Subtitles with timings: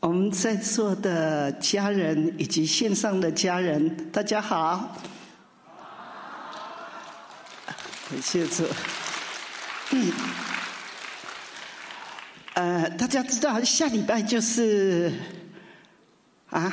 [0.00, 4.96] 我们在座的家人以及线上的家人，大家好。
[8.08, 8.64] 感谢主。
[9.90, 10.10] 嗯，
[12.54, 15.12] 呃，大家知道下礼拜就是
[16.48, 16.72] 啊，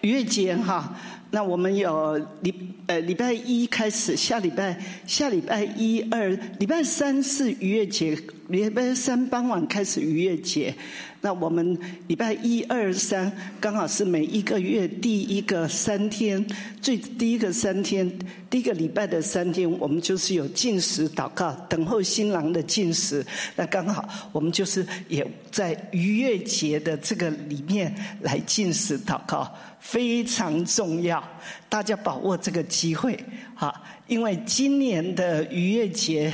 [0.00, 0.96] 逾越节哈。
[1.30, 4.76] 那我们有礼呃礼拜一开始，下礼拜
[5.06, 8.18] 下礼拜一二礼拜三是逾越节，
[8.48, 10.74] 礼拜三傍晚开始逾越节。
[11.20, 16.44] 那我们礼拜一二三刚好是每一个月第一个三天，
[16.82, 18.06] 最第一个三天，
[18.50, 23.24] 第一个礼拜的三天，我们就是有进食祷告，等候新郎的进食。
[23.56, 29.50] 那刚好我们就是也在逾越节的这个里面来进食祷告。
[29.80, 31.22] 非常重要，
[31.68, 33.18] 大家把握这个机会
[33.54, 36.32] 哈，因为今年的逾越节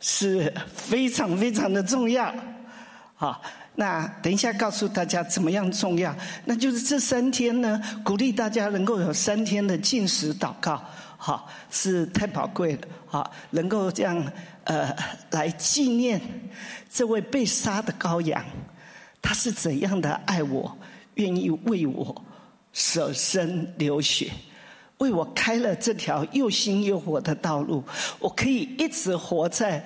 [0.00, 2.34] 是非常非常的重要，
[3.14, 3.40] 好，
[3.76, 6.14] 那等一下告诉大家怎么样重要，
[6.44, 10.82] 那就是这三天呢，鼓励大家能够有三天的进食祷告，
[11.16, 14.24] 好，是太宝贵了，好，能够这样
[14.64, 14.92] 呃
[15.30, 16.20] 来纪念
[16.90, 18.44] 这位被杀的羔羊，
[19.22, 20.76] 他是怎样的爱我，
[21.14, 22.24] 愿意为我。
[22.72, 24.30] 舍身流血，
[25.00, 27.82] 为我开了这条又新又活的道路。
[28.18, 29.84] 我可以一直活在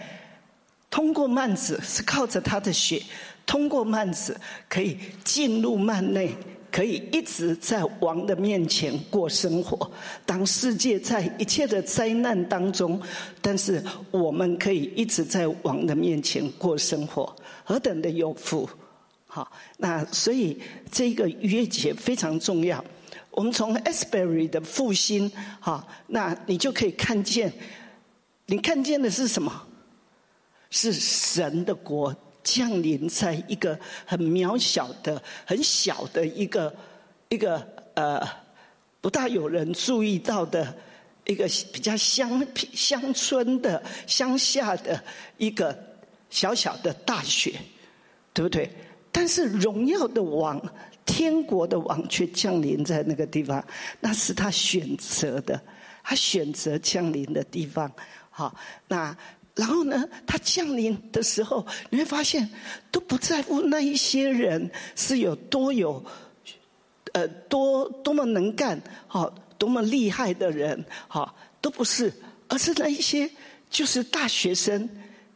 [0.91, 3.03] 通过幔子，是靠着他的血
[3.45, 6.35] 通过幔子，可以进入幔内，
[6.71, 9.91] 可以一直在王的面前过生活。
[10.25, 13.01] 当世界在一切的灾难当中，
[13.41, 17.35] 但是我们可以一直在王的面前过生活，
[17.65, 18.69] 何等的有福！
[19.27, 20.61] 好，那所以
[20.93, 22.85] 这个逾越节非常重要。
[23.35, 27.53] 我们从 Asbury 的复兴，哈，那你就可以看见，
[28.47, 29.67] 你看见的是什么？
[30.71, 36.75] 是神的国降临在一个很渺小的、很小的一个
[37.29, 38.21] 一个呃，
[39.01, 40.73] 不大有人注意到的
[41.27, 45.03] 一个比较乡乡村的乡下的
[45.39, 45.77] 一个
[46.31, 47.53] 小小的大学，
[48.33, 48.71] 对不对？
[49.11, 50.61] 但是荣耀的王，
[51.07, 53.65] 天国的王却降临在那个地方，
[54.01, 55.61] 那是他选择的，
[56.03, 57.91] 他选择降临的地方。
[58.31, 58.55] 好，
[58.89, 59.17] 那
[59.55, 60.05] 然后呢？
[60.27, 62.51] 他降临的时候，你会发现
[62.91, 66.05] 都不在乎那一些人是有多有，
[67.13, 72.13] 呃，多多么能干，好，多么厉害的人，好，都不是，
[72.49, 73.31] 而是那一些
[73.71, 74.89] 就是大学生、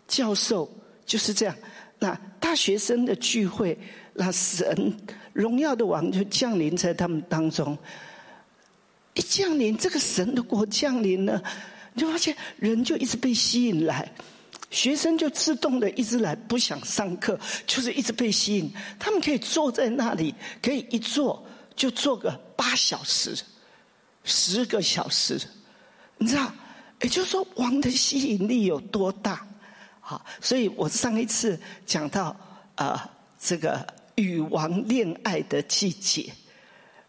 [0.09, 0.69] 教授，
[1.07, 1.55] 就是这样。
[2.01, 3.79] 那大学生的聚会，
[4.15, 4.93] 那神
[5.39, 7.79] 荣耀的王就降临在他们当中。
[9.15, 11.41] 一降临，这个神的国降临了，
[11.93, 14.11] 你就发现人就一直被吸引来，
[14.69, 17.39] 学生就自动的一直来，不想上课，
[17.69, 18.69] 就是一直被吸引。
[18.99, 21.47] 他们可以坐在那里，可以一坐
[21.77, 23.37] 就坐个八小时、
[24.25, 25.41] 十个小时，
[26.17, 26.53] 你知道？
[27.01, 29.47] 也就是说，王的吸引力有多大？
[30.01, 31.57] 好，所以我上一次
[31.87, 32.37] 讲到
[32.75, 33.87] 啊，这个
[34.21, 36.33] 与王恋爱的季节，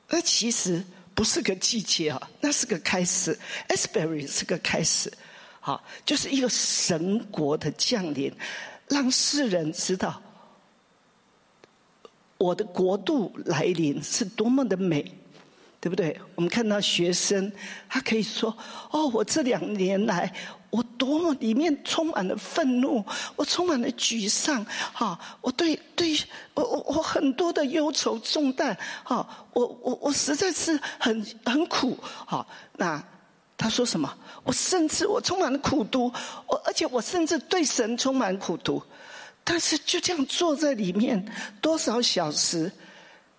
[0.07, 0.83] 那其实
[1.15, 3.37] 不是个季节啊，那是个开始。
[3.67, 5.11] Esbury 是个开始，
[5.59, 8.31] 好，就是一个神国的降临，
[8.87, 10.21] 让世人知道
[12.37, 15.11] 我的国度来临是多么的美。
[15.81, 16.19] 对不对？
[16.35, 17.49] 我们看到学生，
[17.87, 18.49] 他可以说
[18.91, 20.29] ：“哦，我这两年来，
[20.69, 23.03] 我多么里面充满了愤怒，
[23.35, 24.63] 我充满了沮丧，
[24.93, 25.19] 哈！
[25.41, 26.15] 我对对
[26.53, 29.27] 我我我很多的忧愁重担，哈！
[29.53, 32.45] 我我我实在是很很苦，哈！
[32.77, 33.03] 那
[33.57, 34.15] 他说什么？
[34.43, 36.11] 我甚至我充满了苦读，
[36.47, 38.81] 我而且我甚至对神充满苦读，
[39.43, 41.23] 但是就这样坐在里面
[41.59, 42.71] 多少小时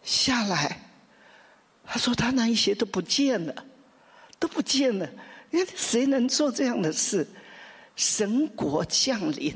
[0.03, 0.81] 下来。”
[1.87, 3.55] 他说：“他那一些都不见了，
[4.39, 5.09] 都不见了。
[5.50, 7.27] 你看，谁能做这样的事？
[7.97, 9.55] 神国降临，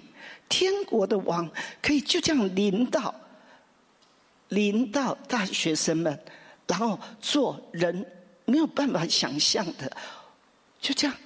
[0.49, 1.51] 天国的王
[1.81, 3.15] 可以就这样临到，
[4.49, 6.19] 临到大学生们，
[6.67, 8.05] 然后做人
[8.45, 9.91] 没有办法想象的，
[10.81, 11.17] 就这样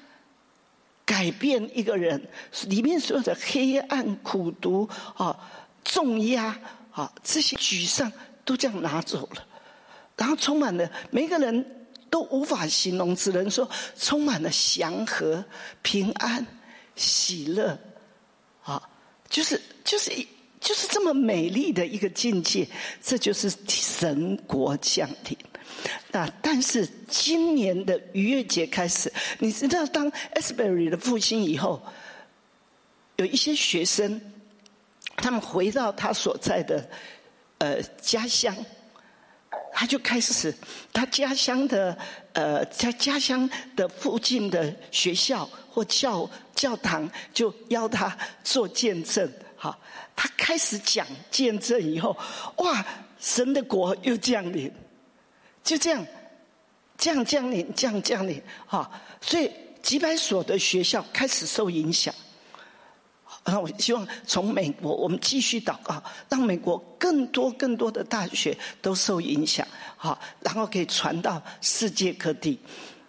[1.05, 2.29] 改变一个人
[2.67, 5.37] 里面所有的黑暗、苦毒啊、
[5.83, 6.57] 重压
[6.93, 8.13] 啊这些沮丧，
[8.45, 9.45] 都这样拿走了。”
[10.15, 11.78] 然后充满了，每个人
[12.11, 15.45] 都无法形容，只能说充满了祥和、
[15.83, 16.47] 平安、
[16.97, 17.79] 喜乐，
[18.63, 18.83] 啊，
[19.29, 20.11] 就是就是
[20.61, 22.67] 就是这么美丽的一个境界，
[23.03, 25.37] 这就是神国降临。
[26.11, 31.81] 那但是今年的逾越节开始，你知道，当 Asbury 的复兴以后，
[33.17, 34.21] 有一些学生，
[35.17, 36.91] 他们回到他所在的
[37.59, 38.57] 呃家乡，
[39.73, 40.55] 他就开始
[40.93, 41.97] 他家乡的
[42.33, 49.31] 呃在家乡的附近的学校或教教堂就邀他做见证。
[49.57, 49.77] 哈，
[50.15, 52.17] 他开始讲见证以后，
[52.59, 52.85] 哇，
[53.19, 54.73] 神的国又降临，
[55.65, 56.07] 就这样，
[56.97, 58.89] 降降临，降降临，哈，
[59.21, 59.51] 所以
[59.83, 62.15] 几百所的学校开始受影响。
[63.51, 69.67] 那我希望从美国，我们继续祷告，让美国更多更多的大学都受影响，
[69.97, 72.59] 好，然后可以传到世界各地。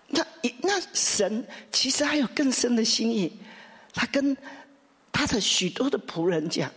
[0.07, 0.25] 那
[0.61, 3.31] 那神其实还有更深的心意，
[3.93, 4.35] 他跟。
[5.11, 6.71] 他的许多的仆人讲，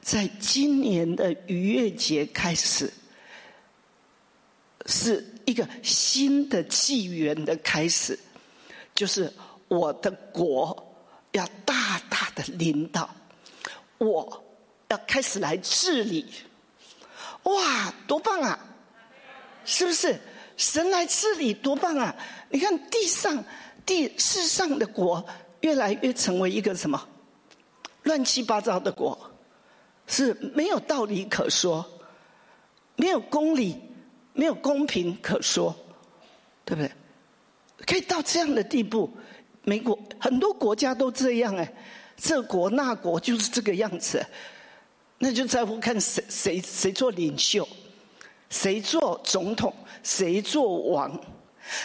[0.00, 2.92] 在今年的逾越节开始，
[4.86, 8.16] 是一个新的纪元的开始，
[8.94, 9.32] 就是
[9.66, 10.87] 我的国
[11.32, 13.08] 要大大的领导，
[13.98, 14.44] 我
[14.88, 16.26] 要开始来治理。
[17.44, 18.58] 哇，多棒啊！
[19.64, 20.18] 是不是
[20.56, 22.14] 神来治理多棒啊？
[22.50, 23.44] 你看地上
[23.84, 25.24] 地世上的国
[25.60, 27.08] 越来越成为一个什么？
[28.02, 29.18] 乱七八糟的国，
[30.06, 31.84] 是没有道理可说，
[32.96, 33.78] 没有公理，
[34.32, 35.74] 没有公平可说，
[36.64, 36.90] 对不对？
[37.86, 39.10] 可以到这样的地步，
[39.68, 41.72] 美国很多国家都这样哎，
[42.16, 44.24] 这国那国就是这个样子，
[45.18, 47.68] 那就在乎看谁谁谁做领袖，
[48.48, 49.70] 谁做总统，
[50.02, 51.20] 谁做王。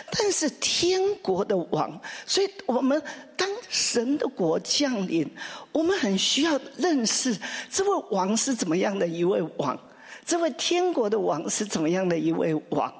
[0.09, 3.03] 但是天国的王，所以我们
[3.35, 5.29] 当神的国降临，
[5.73, 7.37] 我们很需要认识
[7.69, 9.77] 这位王是怎么样的一位王，
[10.23, 12.93] 这位天国的王是怎么样的一位王。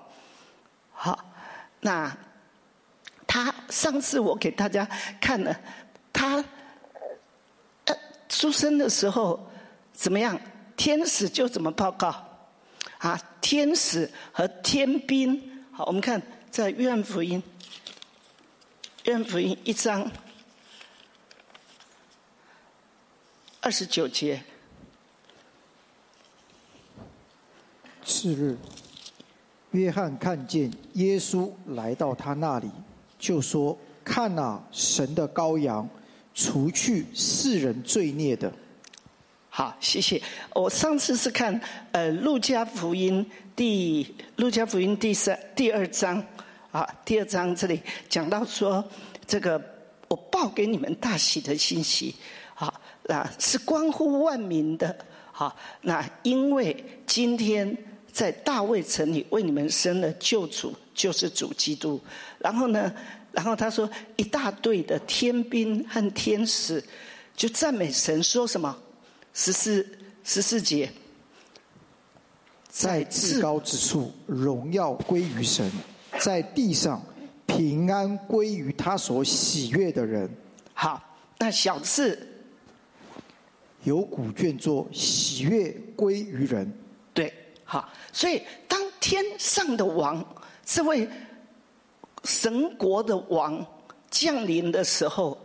[0.92, 1.18] 好，
[1.80, 2.14] 那
[3.34, 4.88] 他上次我给大家
[5.20, 5.60] 看了，
[6.14, 6.46] 他
[8.30, 9.50] 出生的时候
[9.92, 10.40] 怎么样？
[10.78, 12.14] 天使就怎么报告？
[13.00, 15.66] 啊，天使和天兵。
[15.72, 16.22] 好，我们看。
[16.52, 17.42] 在约翰福音，
[19.06, 20.12] 约翰福音一章
[23.62, 24.44] 二十九节。
[28.06, 28.56] 次日，
[29.72, 32.70] 约翰看见耶稣来到他那里，
[33.24, 35.88] 就说：“看啊，神的羔羊，
[36.34, 38.52] 除去世人罪孽的。”
[39.48, 40.22] 好，谢谢。
[40.54, 41.58] 我上次是看
[41.94, 43.26] 呃《路加福音》
[43.56, 44.04] 第
[44.36, 46.22] 《路加福音》第三第二章。
[46.72, 47.80] 啊，第二章这里
[48.10, 48.84] 讲到说，
[49.26, 49.62] 这个
[50.10, 52.14] 我报给你们大喜的信息，
[52.56, 52.74] 啊，
[53.04, 54.94] 那是关乎万民的，
[55.32, 57.78] 好，那因为今天
[58.14, 62.00] 在大卫城里为你们生了救主，就是主基督。
[62.38, 62.94] 然后呢，
[63.32, 66.82] 然后他说一大队的天兵和天使
[67.36, 68.78] 就赞美神，说什么？
[69.34, 69.86] 十四
[70.24, 70.88] 十四节，
[72.70, 75.70] 在至高之处，荣耀归于神。
[76.20, 77.04] 在地上
[77.48, 80.30] 平安归于他所喜悦的人。
[80.76, 81.02] 好，
[81.40, 82.28] 那小字
[83.84, 86.72] 有古卷作喜悦归于人。
[87.74, 90.24] 对，好，所以当天上的王
[90.64, 91.10] 这位
[92.24, 93.66] 神国的王
[94.12, 95.38] 降临的时候，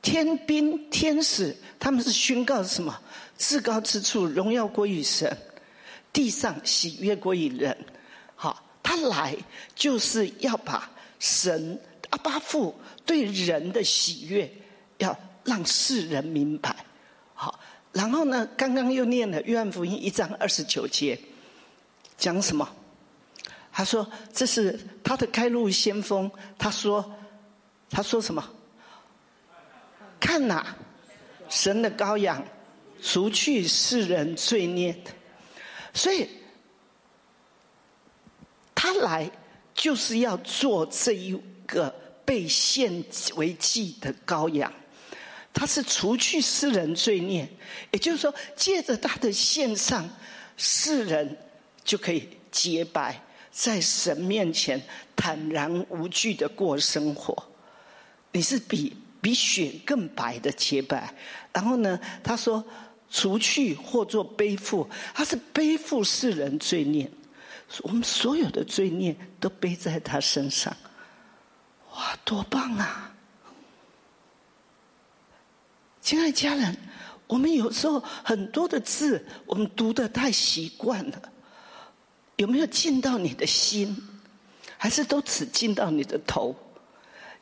[0.00, 2.98] 天兵天使他们是宣告什么？
[3.36, 5.36] 至高之处荣耀归于神，
[6.12, 7.76] 地上喜悦归于人。
[8.36, 9.36] 好他来
[9.74, 11.78] 就是要把神
[12.10, 14.50] 阿巴父对人的喜悦，
[14.98, 16.74] 要让世人明白。
[17.34, 17.58] 好，
[17.92, 21.18] 然后呢，刚刚又念了约翰福音一章二十九节，
[22.16, 22.68] 讲什么？
[23.72, 26.30] 他说这是他的开路先锋。
[26.58, 27.12] 他说，
[27.90, 28.48] 他说什么？
[30.20, 30.64] 看呐，
[31.48, 32.44] 神的羔羊，
[33.02, 35.10] 除去世人罪孽的。
[35.92, 36.28] 所以。
[38.76, 39.30] 他来
[39.72, 41.88] 就是要做这一个
[42.22, 43.02] 被献
[43.34, 44.70] 为祭的羔羊，
[45.54, 47.48] 他是除去世人罪孽，
[47.92, 50.06] 也就是说，借着他的献上，
[50.58, 51.34] 世人
[51.84, 54.82] 就可以洁白，在神面前
[55.14, 57.36] 坦然无惧的过生活。
[58.32, 61.14] 你是比比雪更白的洁白。
[61.52, 62.64] 然后呢，他说，
[63.10, 67.08] 除去或做背负，他是背负世人罪孽。
[67.82, 70.76] 我们所有的罪孽都背在他身上，
[71.92, 73.14] 哇，多棒啊！
[76.00, 76.76] 亲爱家人，
[77.26, 81.32] 我们有时候很多的字，我们读的太习惯了，
[82.36, 83.96] 有没有进到你的心？
[84.76, 86.54] 还是都只进到你的头？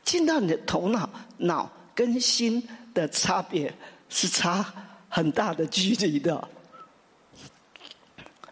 [0.03, 3.73] 进到你的头脑，脑跟心的差别
[4.07, 4.65] 是差
[5.09, 6.47] 很大的距离的。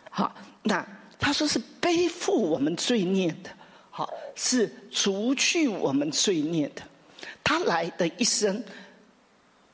[0.10, 0.33] 好，
[0.63, 0.86] 那
[1.19, 3.50] 他说是背负我们罪孽的，
[3.89, 6.81] 好，是除去我们罪孽的。
[7.43, 8.62] 他来的一生，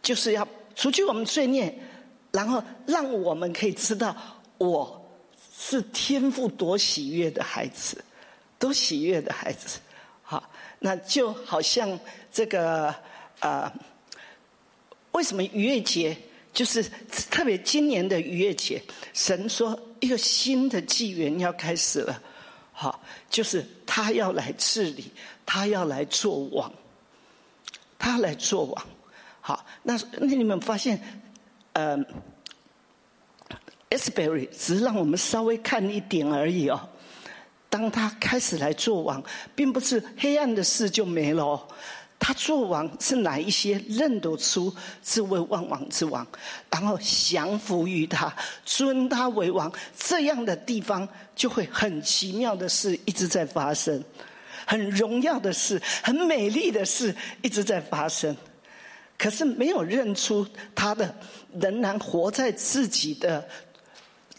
[0.02, 1.76] 就是要除去我们罪孽，
[2.32, 4.16] 然后让我们可以知道，
[4.58, 5.07] 我
[5.60, 8.04] 是天父多喜悦的孩子，
[8.60, 9.80] 多喜悦的孩子。
[10.22, 10.48] 好，
[10.78, 12.00] 那就好像
[12.32, 12.94] 这个
[13.40, 13.74] 啊，
[15.14, 16.16] 为什么逾越节
[16.54, 16.84] 就是
[17.32, 18.82] 特别今年的逾越节？
[19.14, 22.22] 神说一个新的纪元要开始了，
[22.72, 25.12] 好，就是他要来治理，
[25.46, 26.72] 他要来做王，
[27.98, 28.88] 他来做王。
[29.42, 31.02] 好，那那你们发现，
[31.74, 31.98] 呃
[33.90, 36.90] Esberry 只是让我们稍微看一点而已哦。
[37.70, 39.24] 当他开始来做王，
[39.56, 41.68] 并不是黑暗的事就没了哦。
[42.20, 46.26] 他做王是哪一些认得出是为万王之王，
[46.72, 54.04] 然后降服于他，尊他为王，这样的地方就会很奇妙的事一直在发生，
[54.66, 58.36] 很荣耀的事，很美丽的事一直在发生。
[59.16, 61.16] 可是没有认出他的，
[61.60, 63.48] 仍然活在自己的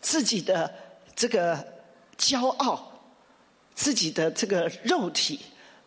[0.08, 0.72] 自己的
[1.14, 1.62] 这个
[2.16, 2.86] 骄傲。
[3.74, 5.38] 自己的这个肉体、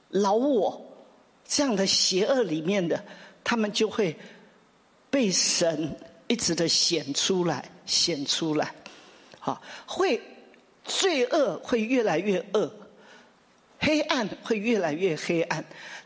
[0.08, 0.82] 老我
[1.46, 3.04] 这样的邪恶里面的，
[3.44, 4.16] 他们就会
[5.10, 5.94] 被神
[6.30, 8.74] 一直的显出来、显出来，
[9.42, 10.22] 好，会
[10.86, 12.72] 罪恶会越来越恶，
[13.78, 15.62] 黑暗会越来越黑暗。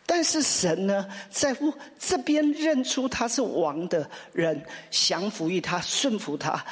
[0.08, 6.66] 但是神呢，在乎这边认出他是王的人，降服于他、顺服他，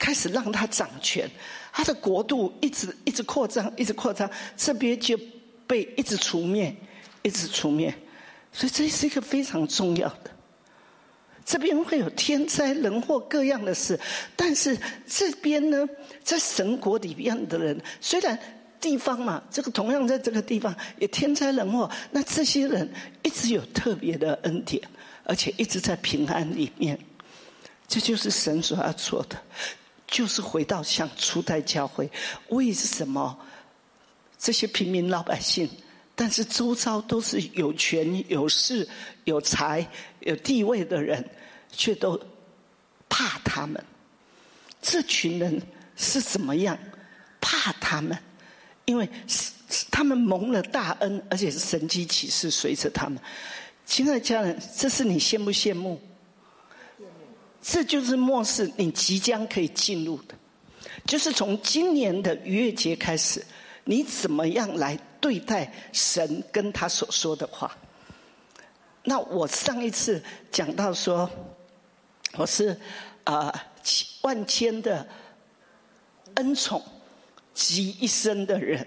[0.00, 1.30] 开始让他掌权。
[1.72, 5.16] 他的国度一直一直扩张，一直扩张，这边就
[5.68, 6.74] 被一直除灭，
[7.22, 7.94] 一直除灭，
[8.52, 10.30] 所以这是一个非常重要的。
[11.44, 13.98] 这边会有天灾人祸各样的事，
[14.34, 14.76] 但是
[15.06, 15.88] 这边呢，
[16.24, 18.38] 在神国里边的人，虽然
[18.80, 22.88] 地方嘛，这个同样在这个地方也天灾人祸，那这些人
[23.22, 24.82] 一直有特别的恩典，
[25.24, 26.98] 而且一直在平安里面，
[27.86, 29.36] 这就是神所要做的。
[30.10, 32.10] 就是回到像初代教会，
[32.48, 33.38] 为什么
[34.38, 35.70] 这些平民老百姓，
[36.14, 38.86] 但是周遭都是有权有势
[39.24, 39.86] 有财
[40.20, 41.24] 有地位的人，
[41.70, 42.20] 却都
[43.08, 43.82] 怕他们？
[44.82, 45.60] 这群人
[45.96, 46.76] 是怎么样
[47.40, 48.18] 怕他们？
[48.86, 49.52] 因为是
[49.90, 53.16] 他们蒙了大恩，而且是神机启示随着他们。
[53.86, 56.00] 亲爱的家人，这是你羡不羡慕？
[57.62, 60.34] 这就是末世，你即将可以进入的，
[61.04, 63.44] 就是从今年的逾越节开始，
[63.84, 67.76] 你怎么样来对待神跟他所说的话？
[69.04, 71.28] 那我上一次讲到说，
[72.36, 72.74] 我是
[73.24, 73.52] 啊
[74.22, 75.06] 万千的
[76.34, 76.82] 恩宠
[77.52, 78.86] 集一生的人，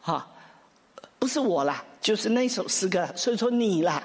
[0.00, 0.24] 哈，
[1.18, 4.00] 不是我啦，就是那首诗歌，所以说你啦，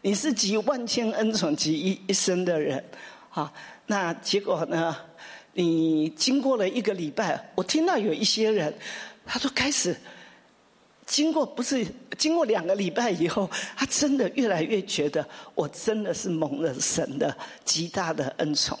[0.00, 2.82] 你是集万千恩宠集一一生的人。
[3.32, 3.52] 好，
[3.86, 4.96] 那结果呢？
[5.52, 8.72] 你经过了一个礼拜，我听到有一些人，
[9.24, 9.96] 他说开始
[11.06, 11.86] 经过不是
[12.18, 18.76] 经过两个礼拜以后，他真的越来越觉得我真的是蒙了神的极大的恩宠。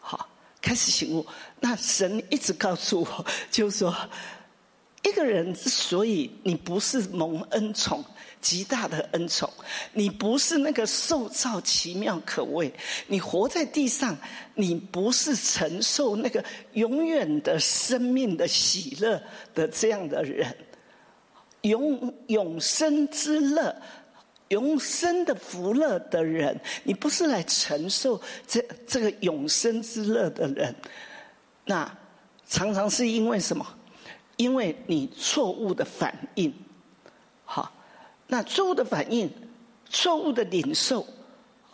[0.00, 0.28] 好，
[0.60, 1.26] 开始醒悟。
[1.60, 3.94] 那神一直告诉我，就是说，
[5.02, 8.04] 一个人之所以你不是蒙恩宠。
[8.42, 9.48] 极大的恩宠，
[9.94, 12.70] 你不是那个受造奇妙可畏，
[13.06, 14.14] 你活在地上，
[14.54, 19.22] 你不是承受那个永远的生命的喜乐
[19.54, 20.54] 的这样的人，
[21.62, 23.74] 永永生之乐、
[24.48, 30.74] 永生的福乐的人，你不是来承受这这个永生之乐的人，
[31.64, 31.90] 那
[32.48, 33.64] 常常是因为什么？
[34.36, 36.52] 因为你错误的反应，
[38.32, 39.30] 那错误的反应，
[39.90, 41.06] 错误的领受，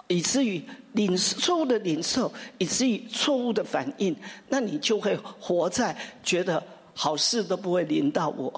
[0.08, 0.60] 以至于
[0.94, 4.16] 领错误的领受，以至于错误的反应，
[4.48, 6.60] 那你就会活在觉得
[6.96, 8.52] 好事都不会临到我，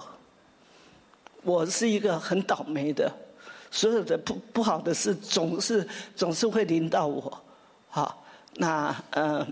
[1.43, 3.13] 我是一个很倒霉的，
[3.71, 7.45] 所有的不不好的事总是总是会临到我，
[7.91, 9.47] 好，那呃，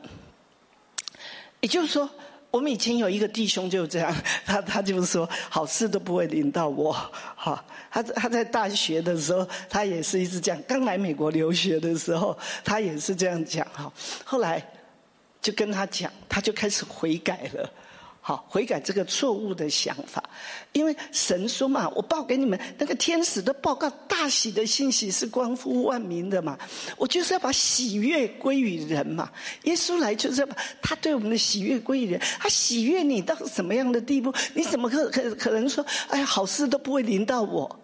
[1.61, 2.09] 也就是说。
[2.50, 4.14] 我们以前有一个弟兄就这样，
[4.47, 6.93] 他他就是说好事都不会领到我，
[7.37, 13.93] 哈，他他在大学的时候，他也是一直这样，刚来美国留学的时候，他也是这样讲，哈，
[14.25, 14.67] 后来
[15.43, 17.71] 就跟他讲，他就开始悔改了，
[18.28, 20.23] 好，悔改这个错误的想法，
[20.73, 26.58] 因为神说嘛，我报给你们那个天使的报告，大喜的信息是关乎万民的嘛。
[26.99, 29.30] 我就是要把喜悦归于人嘛。
[29.62, 32.20] 耶稣来就是要把他对我们的喜悦归于人。
[32.38, 34.30] 他喜悦你到什么样的地步？
[34.52, 37.80] 你怎么可可可能说，哎呀，好事都不会临到我？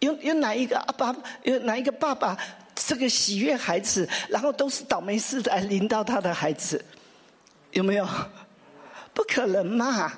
[0.00, 2.36] 有有哪一个阿爸，有哪一个爸爸，
[2.74, 6.84] 这个喜悦孩子，然后都是倒霉事来临到他的孩子？
[7.70, 8.08] 有没有？
[9.14, 10.12] 不可能嘛！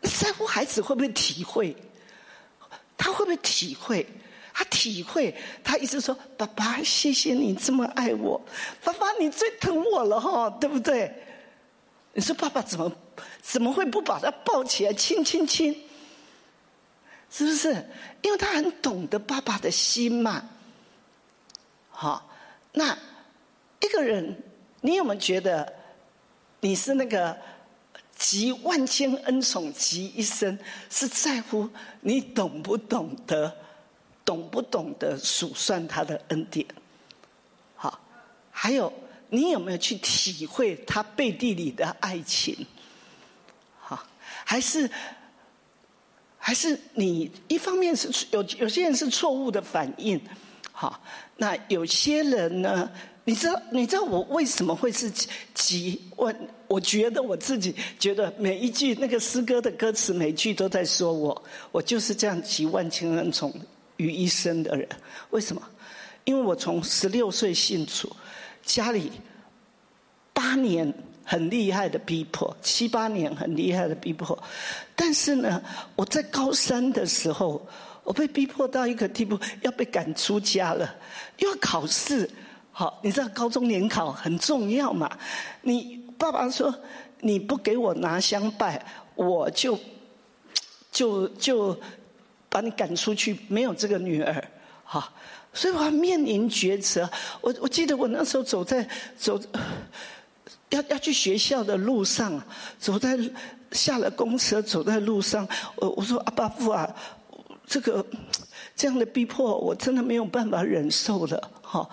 [0.00, 1.76] 你在乎孩子会不会体会？
[2.96, 4.04] 他会不会体会？
[4.54, 8.40] 他体会，他一直说：“爸爸，谢谢你这么爱我，
[8.82, 11.14] 爸爸你最疼我了哈，对不对？”
[12.14, 12.90] 你说爸爸怎么
[13.40, 15.72] 怎么会不把他抱起来亲亲亲？
[17.30, 17.68] 是不是？
[18.22, 20.48] 因为他很懂得爸爸的心嘛。
[21.90, 22.28] 好，
[22.72, 22.98] 那
[23.80, 24.42] 一个人，
[24.80, 25.72] 你有没有觉得
[26.60, 27.36] 你是那个？
[28.22, 30.56] 集万千恩宠集一身，
[30.88, 31.68] 是在乎
[32.02, 33.52] 你懂不懂得，
[34.24, 36.64] 懂不懂得数算他的恩典？
[37.74, 37.98] 好，
[38.52, 38.92] 还有
[39.28, 42.64] 你有没有去体会他背地里的爱情？
[43.80, 44.00] 好，
[44.44, 44.88] 还是
[46.38, 50.20] 还是你一方面是有有些人是错误的反应，
[50.70, 51.02] 好，
[51.36, 52.88] 那有些人呢？
[53.24, 53.62] 你知道？
[53.70, 55.10] 你知道我为什么会是
[55.54, 56.36] 集万？
[56.66, 63.52] 我觉得我自己觉得每一句那个诗歌的歌词，每句都在说我，我就是这样集万千恩宠
[63.98, 64.88] 于一身的人。
[65.30, 65.62] 为什么？
[66.24, 68.10] 因为我从十六岁信主，
[68.64, 69.12] 家里
[70.32, 70.92] 八年
[71.24, 74.36] 很厉害的逼迫，七八年很厉害的逼迫，
[74.96, 75.62] 但是呢，
[75.94, 77.64] 我在高三的时候，
[78.02, 80.92] 我被逼迫到一个地步，要被赶出家了，
[81.38, 82.28] 又要考试。
[82.74, 85.10] 好，你知道高中联考很重要嘛？
[85.60, 86.74] 你爸爸说
[87.20, 88.82] 你不给我拿香拜，
[89.14, 89.78] 我就
[90.90, 91.78] 就就
[92.48, 94.42] 把你赶出去，没有这个女儿。
[94.84, 95.12] 好，
[95.52, 97.08] 所以我面临抉择。
[97.42, 98.88] 我我记得我那时候走在
[99.18, 99.38] 走
[100.70, 102.42] 要要去学校的路上，
[102.78, 103.18] 走在
[103.72, 106.88] 下了公车，走在路上，我我说阿爸父啊，
[107.66, 108.04] 这个
[108.74, 111.50] 这样的逼迫，我真的没有办法忍受了。
[111.60, 111.90] 好。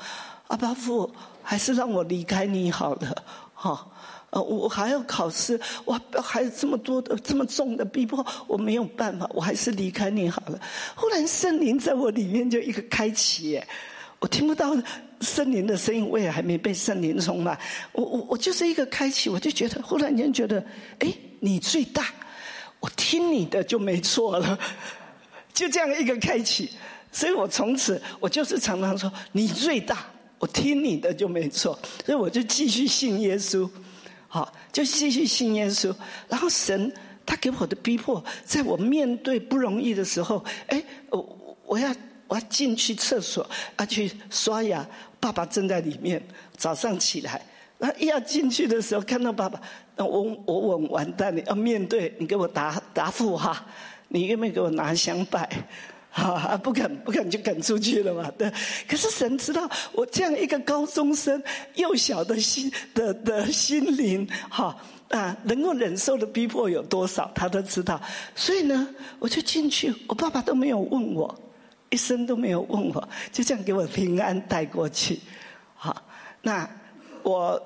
[0.50, 1.10] 阿巴父，
[1.44, 3.88] 还是让我离开你好了，哈，
[4.32, 10.60] 呃，我还要考试，我还有这么多的这么重的逼迫，我没有办法，我还是离开你好了。
[10.96, 13.68] 忽然圣灵在我里面就一个开启耶，
[14.18, 14.76] 我听不到
[15.22, 17.56] 圣灵的声音，我也还没被圣灵充满，
[17.92, 20.66] 我我我就是一个开启，我就觉得忽然间觉得，
[20.98, 22.08] 哎，你最大，
[22.80, 24.58] 我听你的就没错了，
[25.54, 26.72] 就这样一个开启，
[27.12, 30.04] 所以我从此我就是常常说你最大。
[30.40, 33.70] 我听你的就没错，所以我就继续信耶稣，
[34.28, 35.94] 好，就继续信耶稣。
[36.30, 36.92] 然后神
[37.26, 41.94] 他给我的逼迫，在我面对不容易的时候，哎，我我要
[42.28, 43.48] 我要进去厕所，
[43.78, 44.88] 要去刷牙，
[45.20, 46.24] 爸爸正在里面。
[46.56, 47.46] 早上起来，
[47.78, 49.62] 那一要进去的时候，看到爸爸，
[49.96, 53.66] 那我我稳完蛋了，要面对你给我答答复哈，
[54.08, 55.50] 你愿不愿意给我拿香拜？
[56.12, 58.32] 啊，不肯不肯就赶出去了嘛？
[58.38, 58.52] 对。
[58.88, 61.42] 可是神知道我这样一个高中生
[61.76, 64.76] 幼小的心的的心灵，哈
[65.10, 68.02] 啊，能够忍受的逼迫有多少，他都知道。
[68.36, 71.34] 所以呢，我就进去，我爸爸都没有问我，
[71.92, 75.20] 一声都没有问我，就这样给我平安带过去。
[75.76, 75.96] 好，
[76.42, 76.68] 那
[77.22, 77.62] 我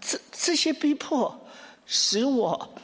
[0.00, 1.36] 这这些逼迫
[1.84, 2.74] 使我。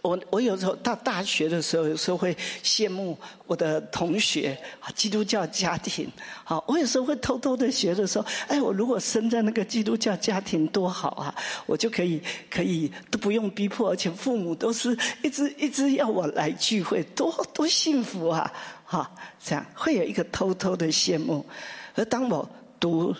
[0.00, 6.08] 我我有时候到大学的时候，有时候会羡慕我的同学啊，基督教家庭。
[6.44, 11.34] 好，我有时候会偷偷的学的时候，哎，我如果生在那个基督教家庭多好啊！
[11.66, 18.52] 我就可以可以都不用逼迫，而且父母都是一直一直要我来聚会，多多幸福啊！
[18.84, 19.10] 哈，
[19.42, 21.44] 这样会有一个偷偷的羡慕。
[21.94, 23.12] 而当我读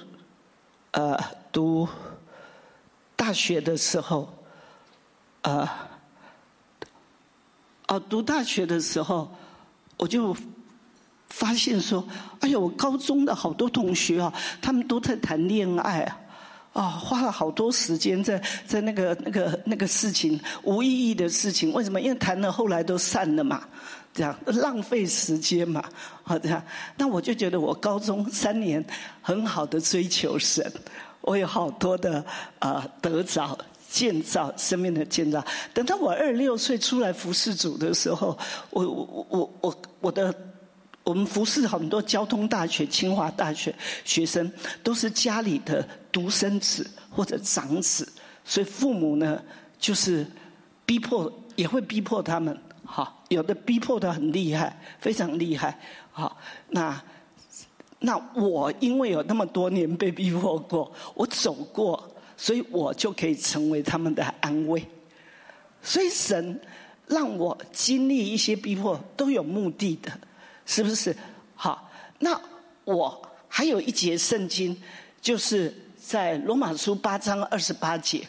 [0.93, 1.19] 呃
[1.51, 1.89] 读
[3.17, 4.33] 大学的时候，
[5.43, 5.69] 呃。
[7.93, 9.31] 啊，读大学的时候，
[9.99, 10.35] 我就
[11.29, 12.03] 发现说
[12.41, 16.19] ：“哎呀，我高中的好多同学啊，他们都在谈恋爱啊，
[16.73, 21.71] 啊，花了好多时间在在那个那个那个事情无意义的事情。
[21.75, 22.01] 为什么？
[22.01, 23.63] 因为谈了后来都散了嘛，
[24.15, 25.85] 这样浪费时间嘛，
[26.23, 26.65] 好这样。
[26.97, 28.83] 那我就觉得我高中三年
[29.21, 30.73] 很好的追求神，
[31.21, 32.25] 我有好多的
[32.59, 33.59] 啊得着。”
[33.93, 35.45] 建造生命的建造。
[35.75, 38.37] 等到我二十六岁出来服侍主的时候，
[38.71, 40.35] 我我我我我的
[41.05, 44.51] 我们服侍很多交通大学、清华大学学生，
[44.83, 48.11] 都是家里的独生子或者长子，
[48.47, 49.39] 所以父母呢
[49.79, 50.27] 就是
[50.87, 52.59] 逼迫，也会逼迫他们。
[52.87, 55.79] 好，有的逼迫的很厉害，非常厉害。
[56.11, 56.39] 好，
[56.71, 57.03] 那
[57.99, 62.12] 那我因为有那么多年被逼迫过，我走过，
[62.43, 64.85] 所以我就可以成为他们的安慰。
[65.81, 66.61] 所以神
[67.07, 70.11] 让我经历一些逼迫，都有目的的，
[70.67, 71.17] 是不是？
[71.55, 72.41] 好，那
[72.83, 74.77] 我还有一节圣经，
[75.21, 78.27] 就是在罗马书八章二十八节。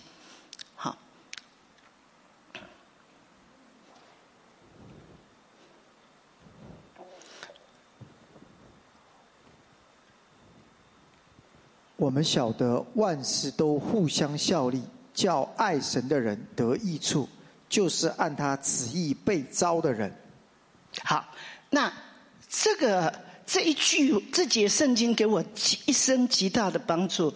[12.03, 17.29] 我们晓得万事都互相效力，叫爱神的人得益处，
[17.69, 20.13] 就是按他旨意被招的人。
[21.01, 21.25] 好，
[21.69, 21.89] 那
[22.49, 23.13] 这个
[23.45, 27.33] 这一句这节圣经给我极一生极大的帮助。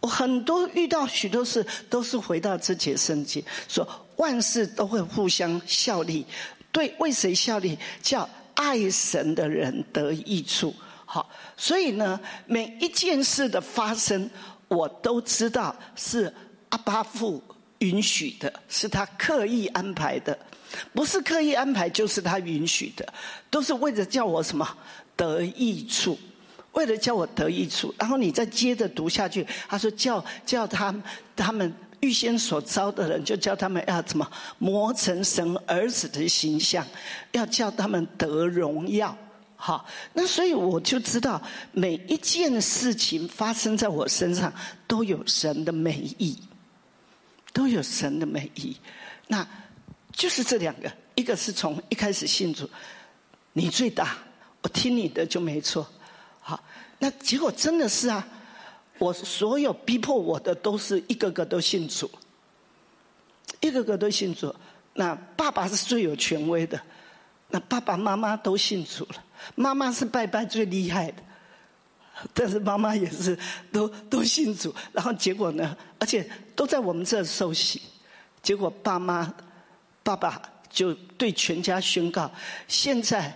[0.00, 6.26] 我很多遇到许多事，都是回到这节圣经，说万事都会互相效力，
[6.72, 7.78] 对为谁效力？
[8.02, 10.74] 叫爱神的人得益处。
[11.12, 14.30] 好，所以呢，每一件事的发生，
[14.68, 16.32] 我都知道是
[16.68, 17.42] 阿巴父
[17.78, 20.38] 允许的，是他刻意安排的，
[20.94, 23.04] 不是刻意安排，就是他允许的，
[23.50, 24.64] 都是为了叫我什么
[25.16, 26.16] 得益处，
[26.74, 27.92] 为了叫我得益处。
[27.98, 30.94] 然后你再接着读下去，他说叫叫他
[31.34, 36.86] 他们预先所招的人，就叫他们要怎么磨成神儿子的形象，
[37.32, 39.18] 要叫他们得荣耀。
[39.62, 44.50] 好，那所以我就知道每一件事情发生在我身上
[44.86, 46.34] 都有神的美意，
[47.52, 48.74] 都有神的美意。
[49.28, 49.46] 那
[50.12, 52.66] 就是这两个，一个是从一开始信主，
[53.52, 54.16] 你最大，
[54.62, 55.86] 我听你的就没错。
[56.40, 56.64] 好，
[56.98, 58.26] 那结果真的是啊，
[58.98, 62.10] 我所有逼迫我的都是一个个都信主，
[63.60, 64.54] 一个个都信主。
[64.94, 66.80] 那爸爸是最有权威的，
[67.50, 69.24] 那爸爸妈妈都信主了。
[69.54, 71.22] 妈妈是拜拜最厉害的，
[72.34, 73.38] 但是妈妈也是
[73.72, 75.76] 都都信主，然后结果呢？
[75.98, 77.80] 而且都在我们这受洗，
[78.42, 79.32] 结果爸妈
[80.02, 82.30] 爸爸就对全家宣告：
[82.68, 83.32] 现在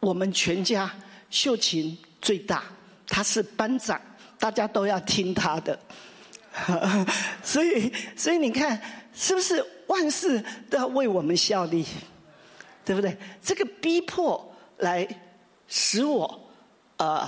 [0.00, 0.90] 我们全家
[1.30, 2.62] 秀琴最大，
[3.06, 4.00] 他是班长，
[4.38, 5.78] 大家都要听他的。
[7.42, 8.78] 所以，所以你看，
[9.14, 11.86] 是不是万事都要为我们效力？
[12.84, 13.16] 对不对？
[13.42, 14.51] 这个逼迫。
[14.82, 15.06] 来
[15.68, 16.50] 使我
[16.96, 17.24] 呃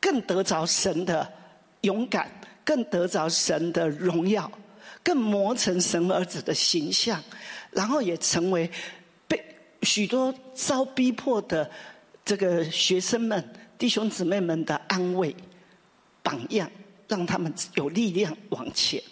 [0.00, 1.30] 更得着神的
[1.80, 2.30] 勇敢，
[2.64, 4.50] 更得着神的荣耀，
[5.02, 7.20] 更磨成神儿子的形象，
[7.72, 8.70] 然后也成为
[9.26, 9.44] 被
[9.82, 11.68] 许多遭逼迫的
[12.24, 13.44] 这个学生们、
[13.76, 15.34] 弟兄姊妹们的安慰
[16.22, 16.70] 榜样，
[17.08, 19.02] 让他们有力量往前。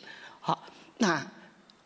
[0.41, 0.65] 好，
[0.99, 1.27] 那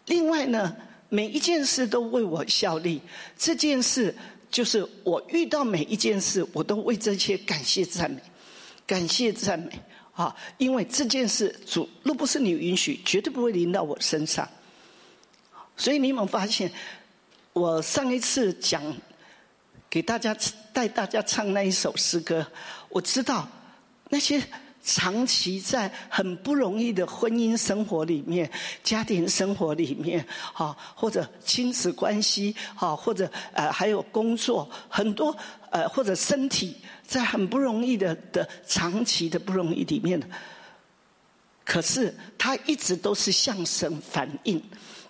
[0.04, 0.76] 另外呢，
[1.08, 3.00] 每一件事都为我效力，
[3.38, 4.14] 这件事。
[4.50, 8.20] 就是我遇到每一件事，我都为这些感谢赞美，
[8.86, 9.70] 感谢赞美
[10.12, 10.34] 啊！
[10.58, 14.48] 因为这件事主若不是你允许，绝对不会临到我身上。
[15.76, 16.70] 所以你有没有发现，
[17.52, 18.82] 我上一次讲
[19.88, 20.36] 给大家
[20.72, 22.46] 带大家唱那一首诗歌，
[22.88, 23.48] 我知道
[24.08, 24.42] 那些。
[24.92, 28.50] 长期在很不容易的婚姻生活里面、
[28.82, 35.36] 家庭生活里面，哈，或者亲子关系，哈，或者呃还有工作，很多
[35.70, 36.76] 呃或者身体，
[37.06, 40.20] 在很不容易的的长期的不容易里面，
[41.64, 44.60] 可是他一直都是向神反应。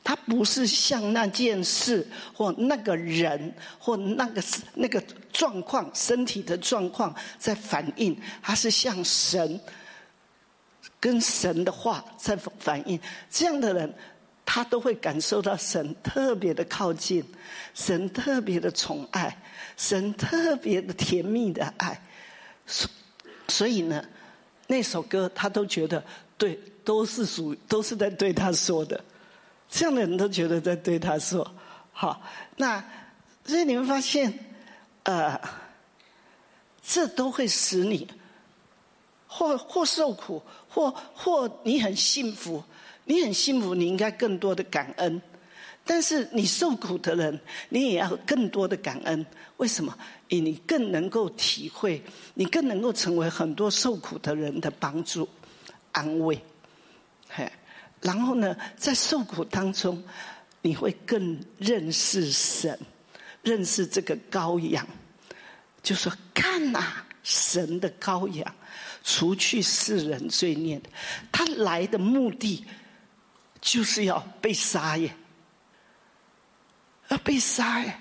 [0.03, 4.43] 他不是向那件事或那个人或那个
[4.75, 5.03] 那个
[5.41, 9.59] 状况身体的状况在反应，他是向神
[11.01, 13.01] 跟神的话在反应。
[13.31, 13.91] 这样的人，
[14.45, 17.25] 他都会感受到神特别的靠近，
[17.73, 19.35] 神特别的宠爱，
[19.79, 21.99] 神特别的甜蜜的爱。
[22.67, 22.91] 所
[23.49, 24.05] 所以呢，
[24.67, 26.05] 那首歌他都觉得
[26.37, 29.03] 对，都是属都是在对他说的。
[29.71, 31.51] 这样的人都觉得在对他说
[31.93, 32.21] ：“好，
[32.59, 32.85] 那
[33.47, 34.39] 所以你会发现，
[35.11, 35.41] 呃，
[36.81, 38.07] 这都会使你
[39.27, 42.63] 或或受苦，或或你很幸福，
[43.07, 45.21] 你很幸福，你应该更多的感恩。
[45.85, 49.27] 但是你受苦的人，你也要更多的感恩。
[49.57, 49.93] 为什么？
[50.29, 52.01] 你更能够体会，
[52.35, 55.29] 你更能够成为很多受苦的人的帮助、
[55.91, 56.41] 安慰。
[57.29, 57.51] 嘿。”
[58.01, 60.03] 然后呢，在受苦当中，
[60.63, 62.79] 你会更认识神，
[63.43, 64.87] 认识这个羔羊。
[65.83, 66.83] 就说看呐，
[67.23, 68.55] 神的羔羊，
[69.03, 70.81] 除去世人罪孽，
[71.33, 72.65] 他来的目的
[73.61, 75.15] 就是要被杀耶。
[77.09, 77.99] 要被杀耶。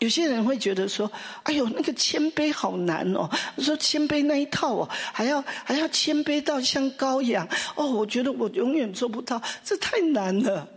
[0.00, 1.10] 有些人会觉得说
[1.42, 7.84] ：“哎呦，那个谦卑好难哦。”说谦卑那一套哦，还要还要谦卑到像羔羊哦。
[7.86, 10.68] 我觉得我永远做不到，这太难了。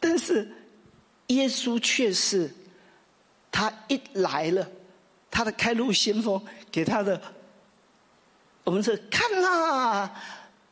[0.00, 0.50] 但是
[1.28, 2.52] 耶稣却是，
[3.50, 4.68] 他一来了，
[5.30, 7.20] 他的开路先锋给他的，
[8.64, 10.22] 我们说看啦，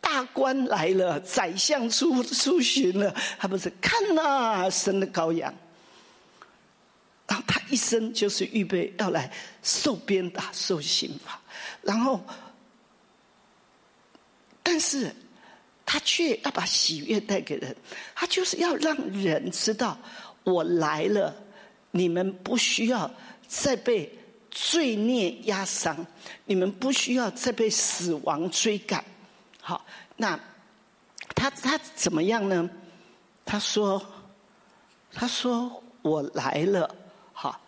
[0.00, 5.52] 大官来了，宰相出出巡了，他不是看啦，神的羔羊。
[7.26, 11.40] 然后他一生就是预备要来受鞭打、受刑罚，
[11.80, 12.22] 然后，
[14.62, 15.14] 但是
[15.86, 17.74] 他却要把喜悦带给人，
[18.14, 19.98] 他就是要让人知道
[20.44, 21.34] 我来了，
[21.90, 23.10] 你们不需要
[23.46, 24.18] 再被
[24.50, 26.06] 罪孽压伤，
[26.44, 29.04] 你们不需要再被死亡追赶。
[29.60, 29.84] 好，
[30.16, 30.38] 那
[31.34, 32.68] 他他怎么样呢？
[33.44, 34.00] 他说
[35.12, 36.94] ：“他说我来了。”
[37.34, 37.60] 好，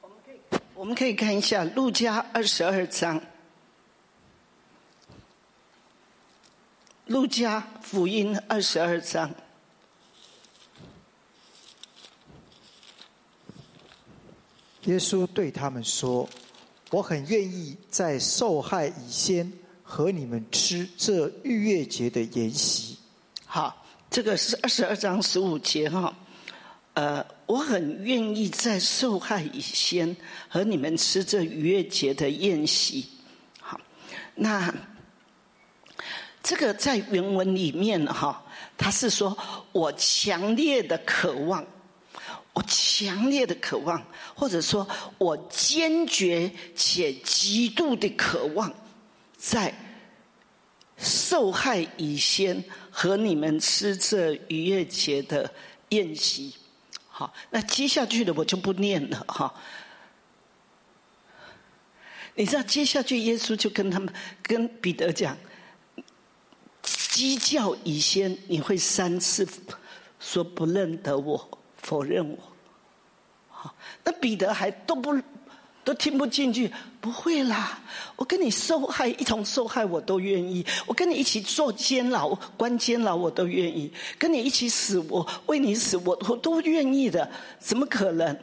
[0.00, 0.38] 我们可以
[0.84, 3.18] 我们可以看一下《路加》二十二章，
[7.06, 9.34] 《路加福音》二十二章。
[14.82, 16.28] 耶稣对他们说。
[16.90, 19.50] 我很愿意在受害以先
[19.82, 22.98] 和你们吃这逾越节的筵席。
[23.46, 26.14] 好，这个是二十二章十五节哈。
[26.92, 30.16] 呃，我很愿意在受害以先
[30.48, 33.06] 和你们吃这逾越节的宴席。
[33.60, 33.80] 好，
[34.34, 34.74] 那
[36.42, 38.44] 这个在原文里面哈，
[38.76, 39.36] 他是说
[39.72, 41.64] 我强烈的渴望。
[42.56, 44.00] 我强烈的渴望，
[44.32, 44.86] 或者说
[45.18, 48.72] 我坚决且极度的渴望，
[49.36, 49.74] 在
[50.96, 55.52] 受害以先和你们吃这逾越节的
[55.88, 56.54] 宴席。
[57.16, 59.54] 好，那接下去的我就不念了哈。
[62.34, 65.36] 你知道，接下去耶稣就跟他们、跟彼得讲
[66.82, 69.46] ：“鸡叫以先，你会三次
[70.18, 71.48] 说不认得我。”
[71.78, 72.38] 否认我，
[73.48, 75.14] 好，那彼得还都不
[75.84, 76.70] 都听不进去，
[77.00, 77.78] 不会啦，
[78.16, 88.36] 我跟你受害一同受害，我都愿意；我跟你一起坐监牢关监牢，我都愿意；跟你一起死，我为你死，我我都愿意的，怎么可能？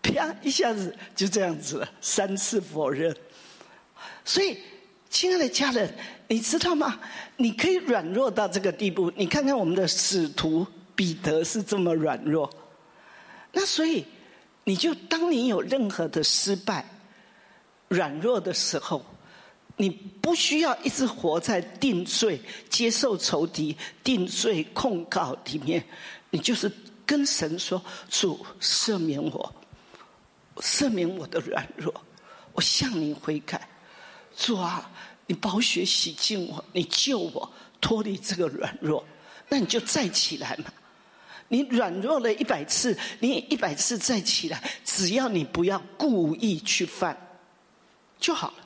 [0.00, 3.14] 啪，一下子就这样子了，三次否认。
[4.24, 4.56] 所以，
[5.10, 5.92] 亲爱的家人，
[6.28, 7.00] 你知道吗？
[7.36, 10.64] 你可以软弱到这个地步，你看看我们的使徒
[10.94, 12.48] 彼得是这么软弱。
[13.50, 14.04] 那所以，
[14.68, 16.84] 你就当你有任何的失败、
[17.88, 19.02] 软弱的时候，
[19.78, 25.82] 你不需要一直活在定罪、接受仇敌、定罪控告里面，
[26.28, 26.70] 你就是
[27.06, 29.54] 跟神说：“主赦免我，
[30.56, 31.94] 赦免我的软弱，
[32.52, 33.66] 我向你悔改。
[34.36, 34.90] 主啊，
[35.26, 37.50] 你宝血洗净我，你救我
[37.80, 39.02] 脱离这个软弱，
[39.48, 40.70] 那你就再起来嘛。”
[41.48, 47.16] 你软弱了一百次，你一百次再起来，只要你不要故意去犯，
[48.20, 48.56] 就好了。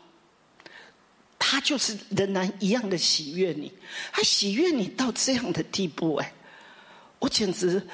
[1.38, 3.72] 他就是仍然一样的喜悦你，
[4.12, 6.32] 他喜悦你到这样的地步，哎，
[7.18, 7.86] 我简直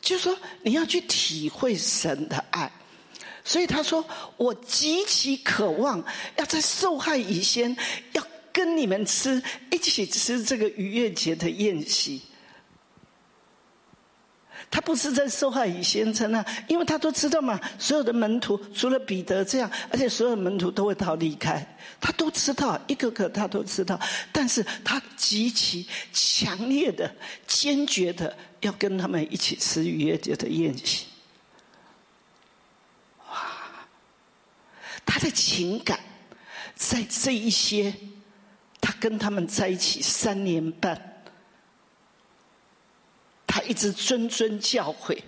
[0.00, 2.70] 就说你要去体会神的爱。
[3.44, 4.04] 所以他说，
[4.36, 6.04] 我极其渴望
[6.36, 7.76] 要在受害以前，
[8.12, 12.20] 要跟你们吃一起吃这个逾越节的宴席。
[14.70, 21.64] 他不是在受害于先生啊，因为他都知道嘛，所有的门徒除了彼得这样，而且所有门徒都会逃离开，
[22.00, 23.98] 他都知道，一个个他都知道，
[24.32, 27.10] 但是他极其强烈的、
[27.46, 31.06] 坚决的要跟他们一起吃逾越节的宴席。
[33.30, 33.36] 哇，
[35.06, 35.98] 他的情感
[36.74, 37.94] 在这一些，
[38.80, 41.15] 他跟他们在一起三年半。
[43.56, 45.18] 他一直谆谆教诲，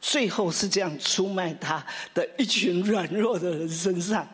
[0.00, 4.26] 最后是这样出卖他的一群软弱的人身上，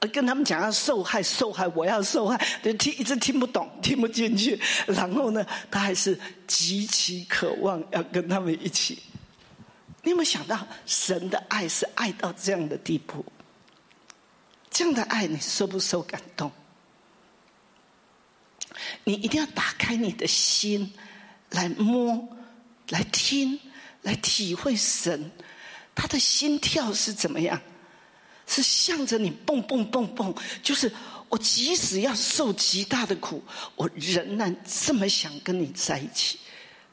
[0.00, 4.60] 而跟他们讲要受害，受害，我要受害，就听一直听不懂，听不进去。
[4.88, 8.98] 然后呢，他还是极其渴望要跟他们一起。
[10.02, 13.24] 你有没有想到，神的爱是爱到这样的地步？
[14.70, 16.50] 这样的爱，你受不受感动？
[19.04, 20.92] 你一定要打开你的心。
[21.50, 22.28] 来摸，
[22.88, 23.58] 来听，
[24.02, 25.30] 来体会神，
[25.94, 27.60] 他的心跳是怎么样？
[28.46, 30.90] 是向着你蹦蹦蹦蹦，就是
[31.28, 33.44] 我即使要受极大的苦，
[33.76, 36.38] 我仍然这么想跟你在一起，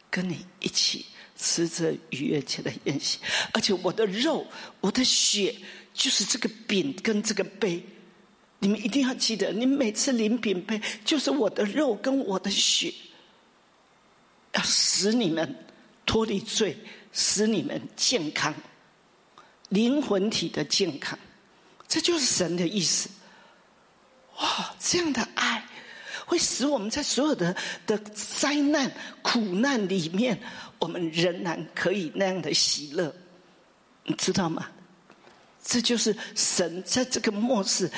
[0.09, 1.05] 跟你一起
[1.37, 3.19] 吃着逾越节的宴席，
[3.53, 4.45] 而且我的肉、
[4.81, 5.55] 我的血，
[5.93, 7.81] 就是这个饼跟这个杯。
[8.59, 12.93] 你们一定要记得，你每次领饼杯，就是我的肉跟我的血，
[14.55, 15.55] 要使你们
[16.05, 16.77] 脱离罪，
[17.11, 18.53] 使你们健康，
[19.69, 21.17] 灵魂体的健康，
[21.87, 23.09] 这就是神的意思。
[24.39, 25.63] 哇，这样的爱
[26.25, 28.91] 会使我们在所有的的灾难
[29.21, 30.37] 苦难里面，
[30.79, 33.13] 我们仍然可以那样的喜乐，
[34.03, 34.67] 你知道吗？
[35.63, 37.89] 这就是神在这个末世。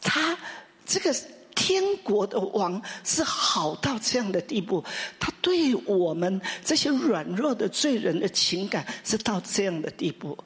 [0.00, 0.36] 他
[0.84, 1.14] 这个
[1.54, 4.84] 天国的王是好到这样的地步，
[5.18, 10.36] 他对我们这些软弱的罪人的情感是到这样的地步。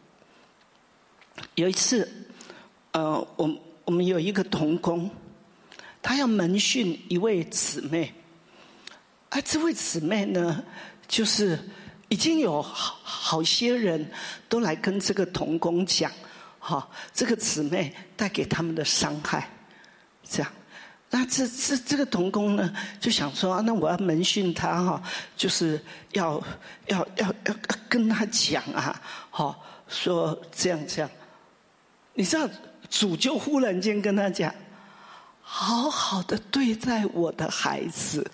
[1.55, 2.09] 有一次，
[2.93, 3.51] 呃，我
[3.85, 5.11] 我们有一个童工，
[6.03, 8.13] 他要门训一位姊妹，
[9.29, 10.65] 啊，这位姊妹呢，
[11.07, 11.59] 就是
[12.09, 14.11] 已经有好好些人
[14.49, 16.11] 都来跟这个童工讲。
[16.59, 19.49] 好，这个姊妹带给他们的伤害，
[20.29, 20.53] 这样，
[21.17, 25.03] 那这这这个童工呢，就想说，那我要门训他哈，
[25.35, 25.81] 就是
[26.13, 26.39] 要
[26.89, 27.57] 要要要
[27.89, 29.01] 跟他讲啊，
[29.31, 31.11] 好，说这样这样，
[32.13, 32.47] 你知道，
[32.91, 34.55] 主就忽然间跟他讲，
[35.41, 38.31] 好好的对待我的孩子，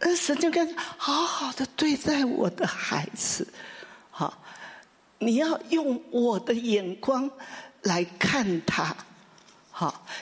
[0.00, 3.46] 呃，神就跟好好的对待我的孩子，
[4.10, 4.36] 好。
[5.20, 7.30] 你要用我的眼光
[7.82, 8.94] 来看他，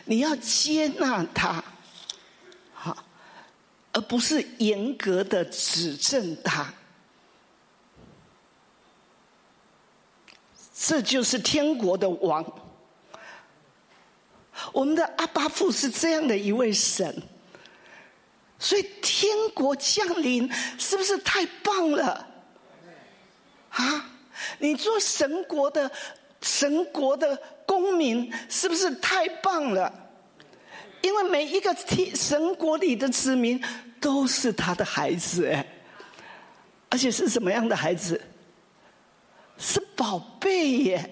[0.05, 1.63] 你要接纳他，
[2.75, 3.05] 好，
[3.93, 6.73] 而不是严格的指正他。
[10.75, 12.45] 这就是天国的王。
[14.73, 17.23] 我们的阿巴父是这样的一位神，
[18.59, 22.27] 所以天国降临是不是太棒了？
[23.71, 24.11] 啊？
[24.59, 25.91] 你做神国的
[26.41, 29.93] 神国的公民，是不是太棒了？
[31.01, 33.63] 因为每一个天神国里的子民
[34.01, 35.67] 都是他的孩子，哎，
[36.91, 38.21] 而且是什么样的孩子？
[39.59, 41.11] 是宝贝耶！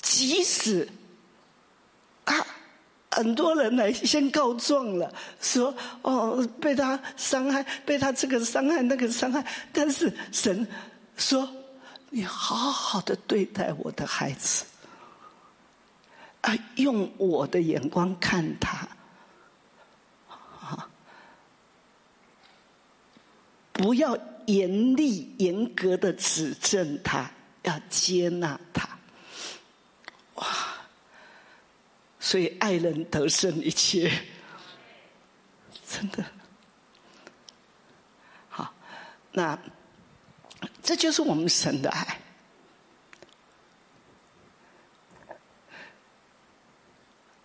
[0.00, 0.88] 即使
[2.24, 2.46] 啊，
[3.10, 10.66] 很多人来先告状了，说哦被他伤害，被他这个伤害那个伤害，但是神
[11.16, 11.46] 说
[12.10, 14.64] 你好好的对待我的孩子，
[16.40, 18.88] 啊，用我的眼光看他，
[20.28, 20.88] 啊，
[23.72, 24.16] 不要
[24.46, 27.30] 严厉严格的指正他，
[27.62, 28.88] 要接纳他，
[30.34, 30.46] 哇。
[32.18, 34.10] 所以爱人得胜一切，
[35.86, 36.24] 真的
[38.48, 38.74] 好。
[39.30, 39.56] 那
[40.86, 42.20] 这就是我们神的爱。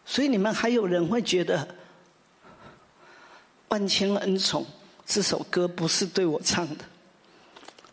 [0.05, 1.65] 所以你们还有人会觉得
[3.69, 4.61] 《万千恩宠》
[5.07, 6.85] 这首歌不是对我唱的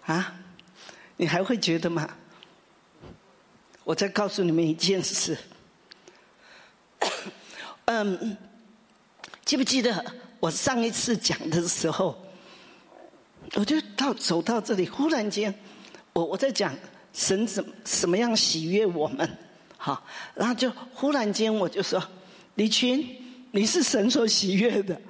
[0.04, 0.34] 啊？
[1.16, 2.14] 你还会觉得吗？
[3.84, 5.38] 我再告诉你们一件事。
[7.86, 8.36] 嗯，
[9.46, 10.04] 记不记得
[10.40, 12.22] 我上一次讲的时候，
[13.54, 15.52] 我就到走到这里，忽然间，
[16.12, 16.74] 我我在讲
[17.12, 19.28] 神怎什么样喜悦我们，
[19.76, 22.02] 好，然后就忽然间我就说，
[22.56, 23.04] 李群，
[23.52, 25.00] 你是神所喜悦的，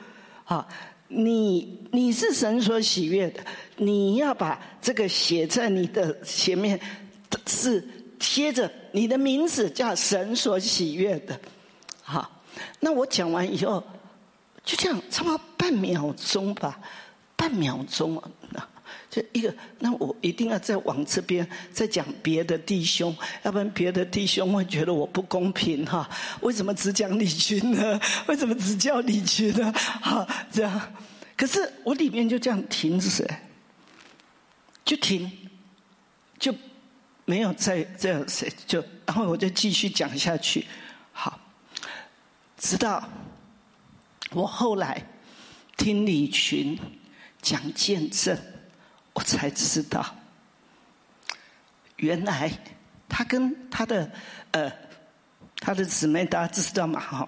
[0.45, 0.69] 好，
[1.09, 3.43] 你你是神所喜悦的，
[3.77, 6.79] 你要把这个写在你的前面，
[7.47, 7.87] 是
[8.19, 11.39] 贴着你的名字叫神所喜悦的。
[12.03, 12.43] 好，
[12.81, 13.83] 那我讲完以后，
[14.65, 16.79] 就这样，差不多半秒钟吧，
[17.39, 18.29] 半秒钟啊，
[19.09, 26.11] 就一个，那我一定要再往这边再讲别的弟兄，要不然别的弟兄会觉得我不公平哈。
[26.41, 28.01] 为什么只讲李群呢？
[28.27, 29.73] 为什么只叫李群呢？
[30.03, 30.93] 哈，这样，
[31.37, 33.25] 可是我里面就这样停止，
[34.85, 35.31] 就停，
[36.41, 36.53] 就
[37.25, 40.67] 没有再这样谁就，然后我就继续讲下去。
[41.13, 41.39] 好
[42.57, 43.09] 直到
[44.33, 45.01] 我后来
[45.77, 46.77] 听李群
[47.49, 48.37] 讲见证，
[49.15, 50.05] 我才知道，
[51.97, 52.53] 原来
[53.09, 54.11] 他跟他的
[54.51, 54.71] 呃
[55.59, 57.01] 他的姊妹大家知道嘛？
[57.01, 57.27] 哈，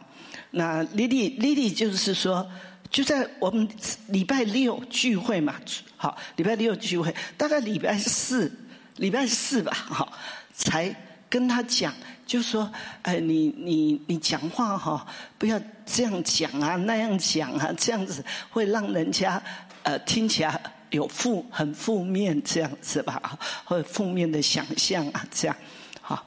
[0.50, 2.46] 那丽丽丽丽就是说，
[2.90, 3.66] 就在我们
[4.08, 5.54] 礼拜六聚会嘛，
[5.96, 8.52] 好，礼拜六聚会，大概礼拜四
[8.96, 10.12] 礼拜四吧，哈，
[10.52, 10.94] 才
[11.30, 11.94] 跟他讲，
[12.26, 12.70] 就说，
[13.02, 15.06] 哎，你你你讲话哈，
[15.38, 19.42] 不要这样讲啊，那样讲啊，这样子会让人家
[19.82, 20.60] 呃听起来
[20.90, 25.56] 有负很负面这样子吧， 或者负面的想象啊，这样，
[26.00, 26.26] 好，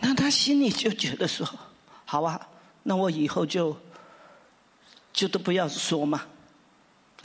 [0.00, 1.48] 那他心里就觉得说，
[2.04, 2.40] 好啊，
[2.82, 3.76] 那我以后就
[5.12, 6.22] 就都不要说嘛，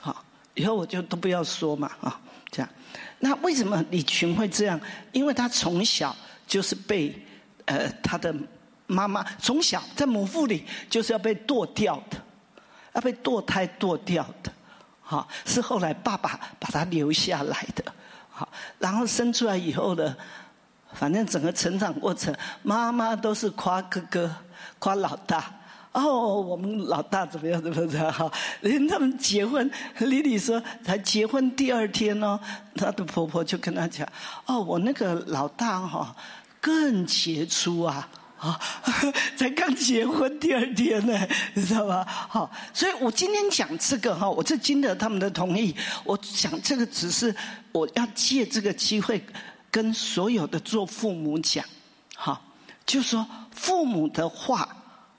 [0.01, 0.23] 好，
[0.53, 2.19] 以后我就都不要说嘛，啊，
[2.51, 2.69] 这样。
[3.19, 4.79] 那为什么李群会这样？
[5.11, 7.15] 因为他从小就是被
[7.65, 8.35] 呃他的
[8.85, 12.21] 妈妈从小在母腹里就是要被剁掉的，
[12.93, 14.51] 要被堕胎剁掉的，
[15.03, 17.83] 好是后来爸爸把他留下来的，
[18.31, 18.47] 好
[18.79, 20.15] 然后生出来以后呢，
[20.93, 22.33] 反正整个成长过程，
[22.63, 24.35] 妈妈都是夸哥哥，
[24.79, 25.45] 夸老大。
[25.91, 27.61] 哦，我们老大怎么样？
[27.61, 28.11] 怎么样？
[28.11, 28.31] 哈，
[28.61, 32.39] 连他们结婚，丽丽说才结婚第二天哦，
[32.75, 34.07] 她的婆婆就跟她讲
[34.47, 36.15] ：“哦，我那个老大哈
[36.59, 38.09] 更杰出啊，
[38.43, 38.59] 啊，
[39.37, 42.05] 才刚结婚第二天呢，你知道吗？
[42.05, 45.73] 好，所以我今天讲这个哈，我这经得他们的同意，
[46.03, 47.33] 我讲这个只是
[47.71, 49.23] 我要借这个机会
[49.71, 51.63] 跟所有的做父母讲，
[52.15, 52.41] 好，
[52.85, 54.67] 就说父母的话。”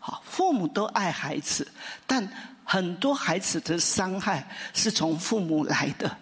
[0.07, 1.67] 好，父母都爱孩子，
[2.07, 2.29] 但
[2.63, 6.15] 很多孩子的伤害是从父母来的。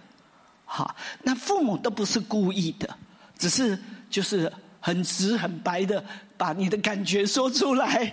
[0.64, 2.88] 好，那父母都不是故意的，
[3.36, 3.76] 只是
[4.08, 6.04] 就是很直很白的
[6.42, 8.12] 把你的感觉说出来。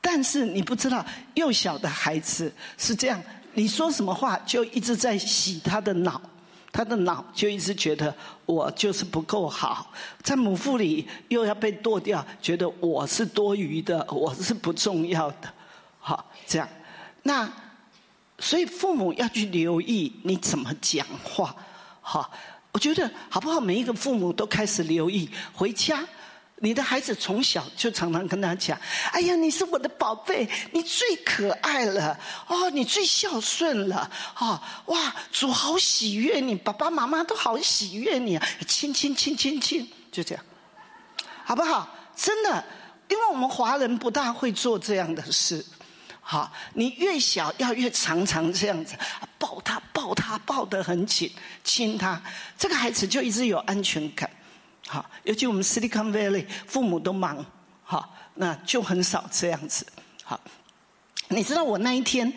[0.00, 3.20] 但是你不知道，幼小的孩子是这样，
[3.54, 6.22] 你说什么话就一直在洗他的脑。
[6.70, 8.14] 他的脑就一直觉得
[8.46, 9.92] 我就是不够好，
[10.22, 15.52] 在母腹里又要被剁掉，觉得我是多余的，我是不重要的，
[15.98, 16.66] 好这样。
[17.24, 17.46] 那
[18.38, 21.54] 所以父母要去留意你怎么讲话，
[22.00, 22.30] 好，
[22.72, 23.60] 我觉得好不好？
[23.60, 26.02] 每一个父母都开始留意回家。
[26.64, 28.78] 你的孩子从小就常常跟他讲
[29.10, 34.08] ：“哎呀，你是我的宝贝，你最可爱了，哦，你最孝顺了，
[34.38, 38.38] 哦，哇，主好喜悦你，爸爸妈妈都好喜悦你，
[38.68, 40.44] 亲亲亲亲亲，就这样，
[41.44, 41.88] 好不好？
[42.14, 42.64] 真的，
[43.08, 45.66] 因为我们华人不大会做这样的事，
[46.20, 48.94] 好，你越小要越常常这样子
[49.36, 51.28] 抱他，抱他，抱得很紧，
[51.64, 52.22] 亲他，
[52.56, 54.30] 这个孩子就一直有安全感。”
[54.92, 57.42] 好，尤其我们 Silicon Valley 父母都忙，
[57.82, 59.86] 好，那就很少这样子。
[60.22, 60.38] 好，
[61.28, 62.30] 你知道我那一天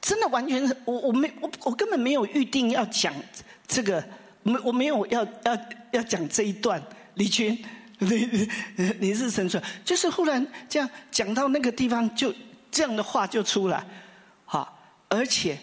[0.00, 3.14] 真的完全是我我没我我根本没有预定要讲
[3.68, 4.04] 这个，
[4.42, 5.56] 没我没有要要
[5.92, 6.82] 要讲这一段。
[7.14, 7.56] 李军，
[8.00, 8.28] 你
[8.98, 12.34] 你是神说，就是忽然这样讲到那个地方，就
[12.72, 13.86] 这样的话就出来。
[14.44, 14.76] 好，
[15.08, 15.56] 而且。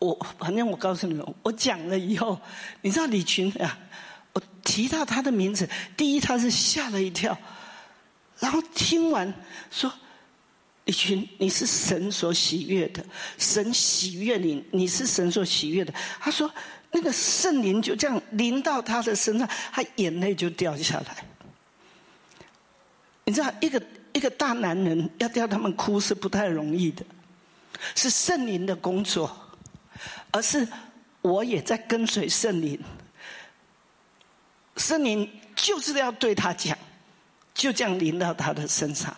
[0.00, 2.38] 我反正我告诉你们，我讲了以后，
[2.82, 3.78] 你知道李群啊，
[4.64, 7.36] 提到他的名字，第一他是吓了一跳，
[8.40, 9.32] 然后听完
[9.70, 9.92] 说，
[10.86, 13.04] 李群你是神所喜悦的，
[13.38, 15.94] 神喜悦你，你是神所喜悦的。
[16.18, 16.50] 他说
[16.90, 21.24] 那个圣灵就这样临到他的身上，他眼泪就掉下来。
[23.24, 27.04] 你知道一个一个大男人要叫他们哭是不太容易的，
[27.94, 29.40] 是圣灵的工作。
[30.32, 30.66] 而是
[31.22, 32.76] 我也在跟随圣灵，
[34.76, 36.76] 圣灵就是要对他讲，
[37.54, 39.16] 就这样临到他的身上，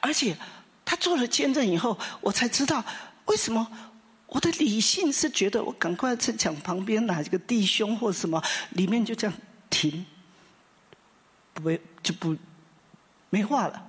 [0.00, 0.36] 而且
[0.84, 2.84] 他做了见证以后，我才知道
[3.26, 3.66] 为什么
[4.26, 9.36] 我的理性是觉得我赶快在讲旁边哪一个弟兄或什么，里面就这样
[9.70, 10.04] 停，
[11.54, 11.70] 不
[12.02, 12.36] 就不
[13.30, 13.82] 没话了，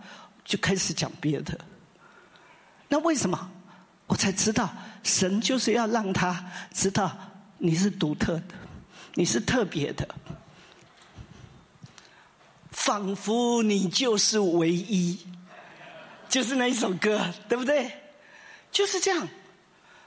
[0.45, 1.59] 就开始讲别的。
[2.87, 3.51] 那为什么？
[4.07, 4.69] 我才知道。
[5.03, 7.17] 神就是要让他知道
[7.57, 8.53] 你是独特的，
[9.15, 10.07] 你是特别的，
[12.83, 15.15] 仿佛你就是唯一，
[16.27, 17.91] 就是那一首歌，对不对？
[18.71, 19.27] 就是这样。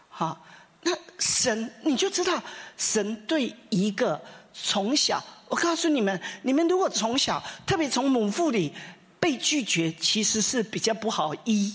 [0.08, 0.44] 好，
[0.82, 2.42] 那神你就知道，
[2.76, 4.20] 神对一个
[4.52, 8.72] 从小，我告诉你们，你们如果从小，特别从母腹里
[9.20, 11.72] 被拒绝，其实是比较不好医。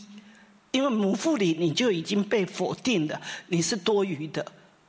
[0.71, 4.45] 因为母腹里你就已经被否定了，你是多余的，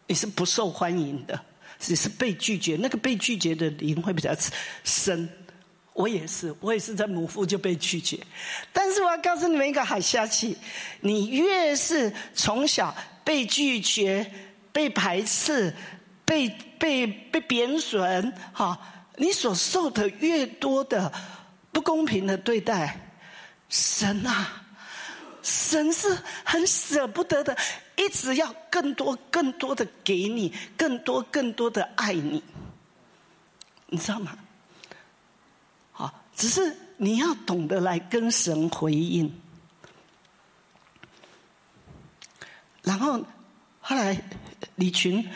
[0.09, 1.41] 你是不受欢迎的，
[1.79, 2.77] 只是被拒绝。
[2.77, 4.35] 那个被拒绝的灵会比较
[4.83, 5.29] 深。
[6.01, 8.19] 我也是，我也是在母腹就被拒绝。
[8.73, 10.57] 但是我要告诉你们一个好消息：
[11.01, 14.33] 你越是从小被拒绝、
[14.73, 15.75] 被排斥、
[16.25, 16.49] 被
[16.79, 18.79] 被被贬损，哈，
[19.17, 21.13] 你所受的越多的
[21.71, 22.99] 不公平的对待，
[23.69, 24.57] 神啊！
[25.43, 27.57] 神是很舍不得的，
[27.97, 32.43] 一直要更多、更多的给你，更多、更多的爱你，
[33.87, 34.37] 你知道吗？
[36.41, 39.31] 只是你要懂得来跟神回应。
[42.83, 43.23] 然后
[43.79, 44.19] 后来
[44.77, 45.29] 李群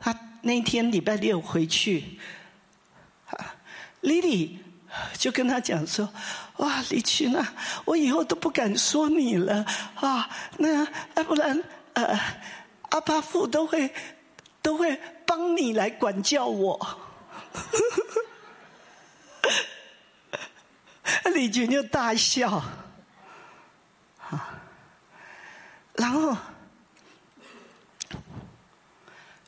[0.00, 2.18] 他那天礼拜六回去
[4.02, 4.56] ，Lily
[5.16, 6.12] 就跟他讲说
[6.58, 7.54] ：“哇，李群啊，
[7.84, 10.28] 我以后都不敢说你了啊，
[10.58, 10.84] 那
[11.14, 12.18] 要不然呃，
[12.90, 13.94] 阿巴父都会
[14.60, 16.98] 都会帮你来管教我。”
[21.34, 22.62] 李群就大笑，
[24.28, 24.60] 啊，
[25.94, 26.36] 然后。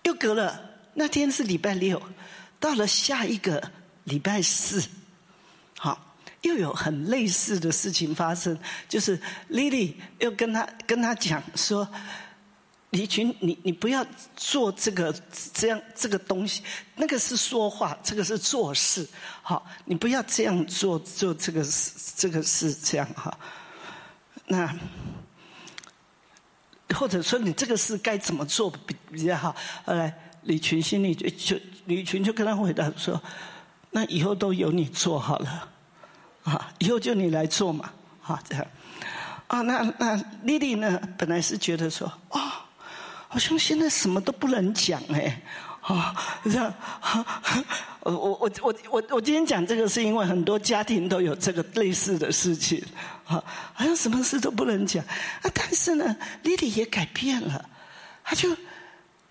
[0.05, 0.61] 又隔了
[0.95, 2.01] 那天是礼拜六，
[2.59, 3.71] 到了下一个
[4.05, 4.83] 礼拜四，
[5.79, 8.59] 好，又有很类似的事情发生，
[8.89, 11.89] 就是 Lily 又跟他跟他讲说，
[12.91, 14.05] 李群，你你不要
[14.37, 15.15] 做这个
[15.53, 16.63] 这样这个东西，
[16.97, 19.09] 那个是说话，这个是做事，
[19.43, 23.39] 好，你不要这样做做这个事，这个是这样哈，
[24.47, 24.75] 那。
[26.93, 29.55] 或者说你这个事该怎么做比比较好？
[29.85, 30.13] 后来
[30.43, 33.19] 李群心里就就李群就跟他回答说
[33.93, 35.69] ：“那以后都由你做好了，
[36.43, 37.93] 啊，以后就你来做嘛，
[38.25, 38.67] 啊这样。
[39.47, 41.01] 啊，那那丽丽呢？
[41.17, 42.41] 本来是觉得说，哦，
[43.31, 45.41] 好像现在什么都不能讲哎。”
[45.81, 46.15] 啊，
[46.45, 46.73] 这样，
[48.05, 52.85] 我我我我我我今天讲这个是因为很多家庭都有这个类似的事情，
[53.25, 55.03] 啊，好像什么事都不能讲
[55.41, 55.51] 啊。
[55.55, 57.65] 但是呢，丽丽也改变了，
[58.23, 58.55] 她就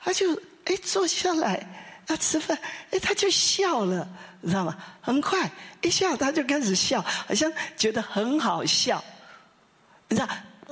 [0.02, 0.34] 她就
[0.66, 1.64] 哎坐下来
[2.08, 2.58] 要吃饭，
[2.90, 4.10] 哎她就笑了，
[4.42, 4.76] 你知道吗？
[5.02, 5.50] 很快
[5.84, 9.02] 一笑，她就开始笑，好像觉得很好笑，
[10.08, 10.28] 你知道。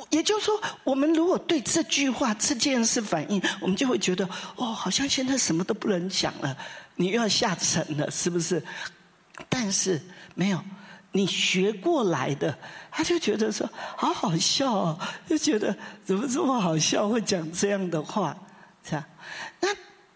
[0.09, 6.55] 也就是说，我们如果对这句话、这件事反应，我们就会觉得，哦，好像现在什么都不能讲了，
[6.95, 8.63] 你又要下沉了，是不是？
[9.49, 10.01] 但是
[10.35, 10.63] 没有，
[11.11, 12.57] 你学过来的，
[12.91, 18.37] 他就觉得说，好好笑哦，就觉得怎么这么好笑，会讲这样的话，
[18.83, 19.05] 是吧？
[19.59, 19.69] 那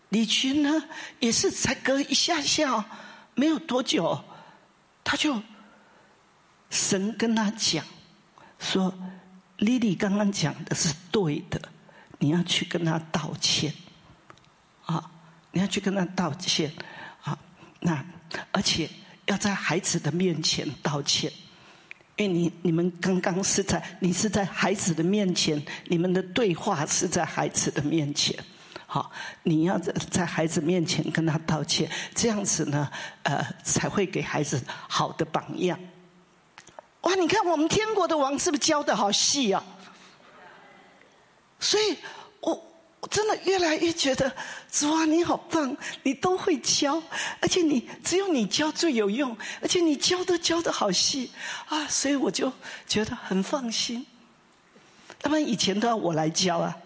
[0.09, 0.84] 李群呢，
[1.19, 2.84] 也是才隔一下下，
[3.36, 4.23] 没有多久，
[5.03, 5.41] 他就
[6.69, 7.84] 神跟他讲
[8.59, 8.93] 说。
[9.62, 11.62] 丽丽刚刚讲的是对的，
[12.18, 13.72] 你要去跟他道歉，
[14.86, 15.12] 啊，
[15.51, 16.72] 你要去跟他道歉，
[17.22, 17.38] 啊，
[17.80, 18.03] 那
[18.51, 18.89] 而且
[19.28, 21.32] 要在孩子的面前道歉，
[22.16, 28.36] 因为你你们刚刚是在你是在孩子的面前，你们的对话是在孩子的面前，
[28.88, 29.12] 好，
[29.43, 32.89] 你要在在孩子面前跟他道歉，这样子呢，
[33.22, 34.59] 呃，才会给孩子
[34.89, 35.80] 好的榜样。
[37.01, 37.15] 哇！
[37.15, 39.63] 你看我们天国的王是不是教的好细啊？
[41.59, 41.97] 所以
[42.39, 42.53] 我
[42.99, 44.31] 我真的越来越觉得，
[44.71, 47.01] 主啊，你好棒，你都会教，
[47.39, 51.31] 而且你只有你教最有用，而且你教都教的好细
[51.67, 51.87] 啊！
[51.87, 52.51] 所以我就
[52.87, 54.05] 觉得很放心。
[55.19, 56.77] 他们以前都要我来教啊，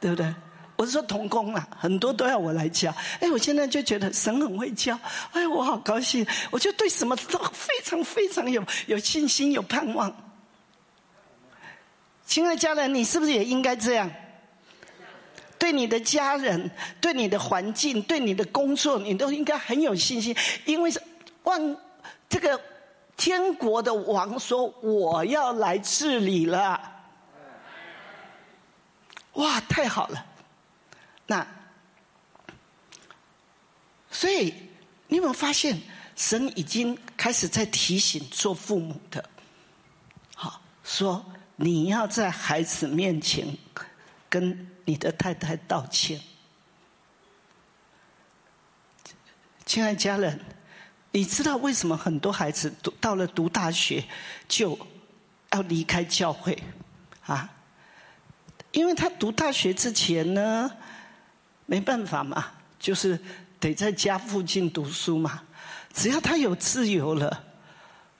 [0.00, 0.34] 对不对？
[0.76, 2.92] 我是说童工啊，很多都要我来教。
[3.20, 4.98] 哎，我现在就觉得神很会教，
[5.32, 6.26] 哎，我好高兴。
[6.50, 10.14] 我就对什么都非常非常有有信心、有盼望。
[12.26, 14.10] 亲爱的家人，你是不是也应该这样？
[15.56, 16.70] 对你的家人、
[17.00, 21.00] 对你的环境、对你的工作，你都应该很有信心，因为是
[21.44, 21.76] 万
[22.28, 22.60] 这个
[23.16, 26.80] 天国的王说我要来治理了。
[29.34, 30.26] 哇，太好了！
[31.26, 31.46] 那，
[34.10, 34.52] 所以
[35.08, 35.80] 你有没有发现，
[36.14, 39.28] 神已经开始在提醒做父母的，
[40.34, 41.24] 好说
[41.56, 43.56] 你要在孩子面前
[44.28, 46.20] 跟你的太太道歉。
[49.64, 50.38] 亲爱家人，
[51.10, 54.04] 你知道为什么很多孩子读到了读大学
[54.46, 54.78] 就
[55.52, 56.62] 要离开教会
[57.24, 57.50] 啊？
[58.72, 60.70] 因为他读大学之前呢？
[61.66, 62.46] 没办法嘛，
[62.78, 63.18] 就是
[63.58, 65.42] 得在家附近读书嘛。
[65.92, 67.44] 只要他有自由了，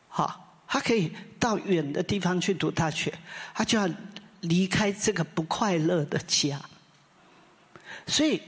[0.08, 3.12] 好，他可以到远的地方去读大学，
[3.54, 3.88] 他就要
[4.40, 6.60] 离开这个不快乐的家。
[8.06, 8.40] 所以，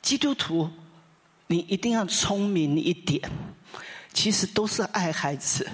[0.00, 0.70] 基督徒，
[1.46, 3.20] 你一定要聪明一点。
[4.12, 5.68] 其实都是爱孩子，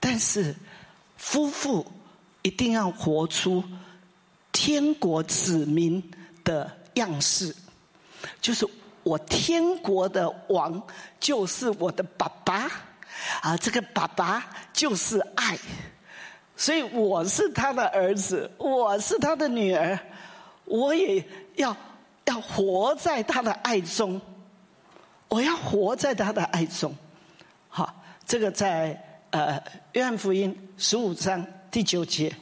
[0.00, 0.52] 但是
[1.16, 1.86] 夫妇
[2.42, 3.62] 一定要活出
[4.50, 6.02] 天国子民
[6.42, 7.54] 的样式。
[8.40, 8.66] 就是
[9.02, 10.82] 我天国的王，
[11.18, 12.70] 就是我的爸爸
[13.40, 13.56] 啊！
[13.56, 15.58] 这个爸爸就是爱，
[16.56, 19.98] 所以我是他的儿子，我是他的女儿，
[20.64, 21.24] 我也
[21.56, 21.76] 要
[22.26, 24.20] 要活在他的爱中，
[25.28, 26.94] 我要活在他的爱中。
[27.68, 29.00] 好，这个在
[29.30, 29.62] 呃
[29.92, 32.34] 约翰福音十五章第九节。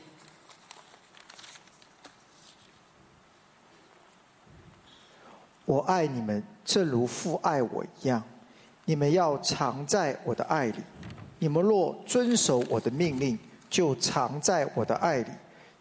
[5.66, 8.22] 我爱你们，正如父爱我一样。
[8.86, 10.78] 你们要常在我的爱里。
[11.38, 13.38] 你们若遵守我的命令，
[13.68, 15.30] 就常在我的爱里，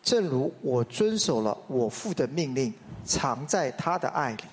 [0.03, 2.73] 正如我遵守了我父的命令，
[3.05, 4.43] 常在他的爱里。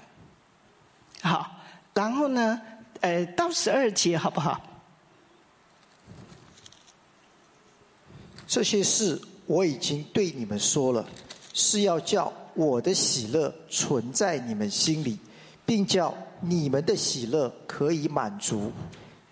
[1.22, 1.51] 好，
[1.95, 2.61] 然后呢？
[3.01, 4.61] 呃，到十二节好不好？
[8.47, 11.05] 这些事我已经对你们说了，
[11.53, 12.33] 是要叫。
[12.55, 15.18] 我的喜乐存在你们心里，
[15.64, 18.70] 并叫你们的喜乐可以满足。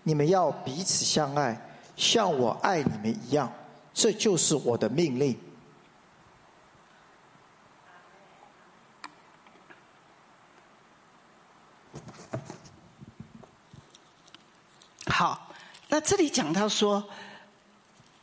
[0.03, 1.59] 你们要彼此相爱，
[1.95, 3.51] 像我爱你们一样。
[3.93, 5.37] 这就是我的命令。
[15.05, 15.53] 好，
[15.89, 17.07] 那这里讲到说，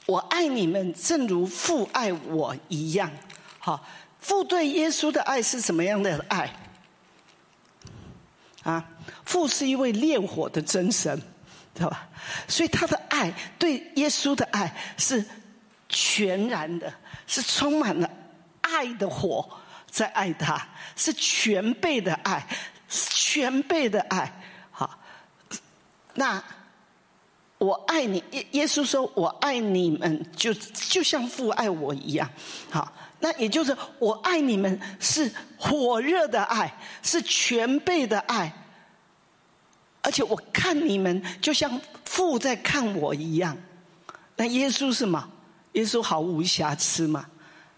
[0.06, 3.10] 我爱你们，正如父爱我一样。
[3.60, 3.84] 好。
[4.18, 6.52] 父对耶稣的爱是什么样的爱？
[8.64, 8.84] 啊，
[9.24, 11.16] 父是一位烈火的真神，
[11.74, 12.08] 知道吧？
[12.46, 15.24] 所以他的爱对耶稣的爱是
[15.88, 16.92] 全然的，
[17.26, 18.10] 是充满了
[18.60, 19.48] 爱的火
[19.88, 22.46] 在爱他，是全备的爱，
[22.88, 24.30] 全备的爱。
[24.70, 24.98] 好，
[26.14, 26.42] 那
[27.56, 32.28] 我爱你，耶耶稣说：“我爱你们，就就像父爱我一样。”
[32.68, 32.92] 好。
[33.20, 38.52] 那也就是我爱你们是火热的爱，是全备的爱，
[40.02, 43.56] 而且我看你们就像父在看我一样。
[44.36, 45.28] 那耶稣是吗？
[45.72, 47.26] 耶稣毫无瑕疵吗？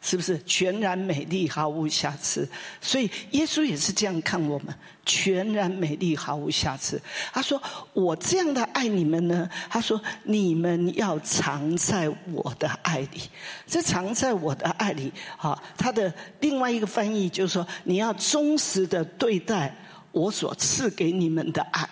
[0.03, 2.48] 是不是全然美丽，毫无瑕疵？
[2.80, 4.74] 所以耶稣也是这样看我们，
[5.05, 7.01] 全然美丽，毫无瑕疵。
[7.32, 13.20] 他说：“我这样的爱你们呢？”他说：“你们要藏在我的爱里。”
[13.68, 19.74] 这藏在我的爱里，啊，他的另外一个翻译就是说：“你要忠实的对待
[20.12, 21.86] 我所赐给你们的爱。”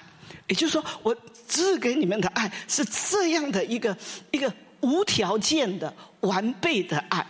[0.48, 1.14] 也就是说，我
[1.46, 3.94] 赐给你们的爱是这样的一个
[4.30, 4.50] 一个
[4.80, 7.26] 无条件的完备的爱。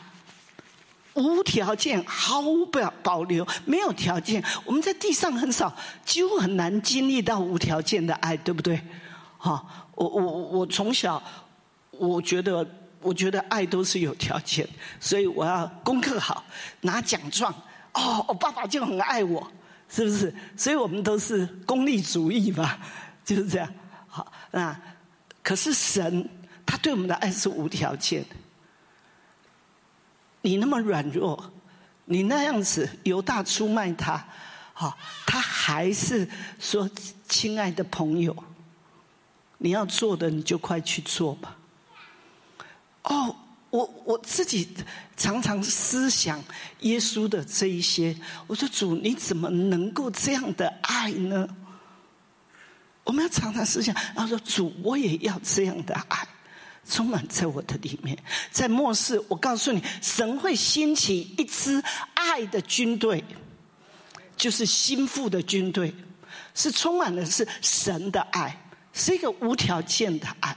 [1.14, 8.80] 无条件、毫无保保留、没有条件，我们在地上很少，几乎很难经历到无条件的爱，对不对？
[9.36, 11.22] 哈，我我我从小，
[11.90, 12.66] 我觉得
[13.00, 14.68] 我觉得爱都是有条件，
[15.00, 16.44] 所以我要功课好，
[16.80, 17.52] 拿奖状，
[17.94, 19.44] 哦，我爸爸就很爱我，
[19.88, 20.32] 是不是？
[20.56, 22.78] 所以我们都是功利主义嘛，
[23.24, 23.68] 就是这样。
[24.06, 24.78] 好，那
[25.42, 26.28] 可是神
[26.66, 28.28] 他对我们的爱是无条件的。
[30.42, 31.52] 你那么软弱，
[32.04, 34.24] 你那样子犹大出卖他，
[34.72, 36.28] 好，他还是
[36.58, 36.88] 说
[37.28, 38.34] ：“亲爱的朋友，
[39.58, 41.56] 你要做的你就快去做吧。”
[43.02, 43.34] 哦，
[43.70, 44.68] 我我自己
[45.16, 46.42] 常常思想
[46.80, 48.16] 耶稣的这一些，
[48.46, 51.48] 我说主你怎么能够这样的爱呢？
[53.04, 56.28] 我们要常常思想，然后说主我也要这样的爱。
[56.88, 58.16] 充满在我的里面，
[58.50, 61.82] 在末世，我告诉你，神会兴起一支
[62.14, 63.22] 爱的军队，
[64.36, 65.94] 就是心腹的军队，
[66.54, 68.58] 是充满的是神的爱，
[68.94, 70.56] 是一个无条件的爱，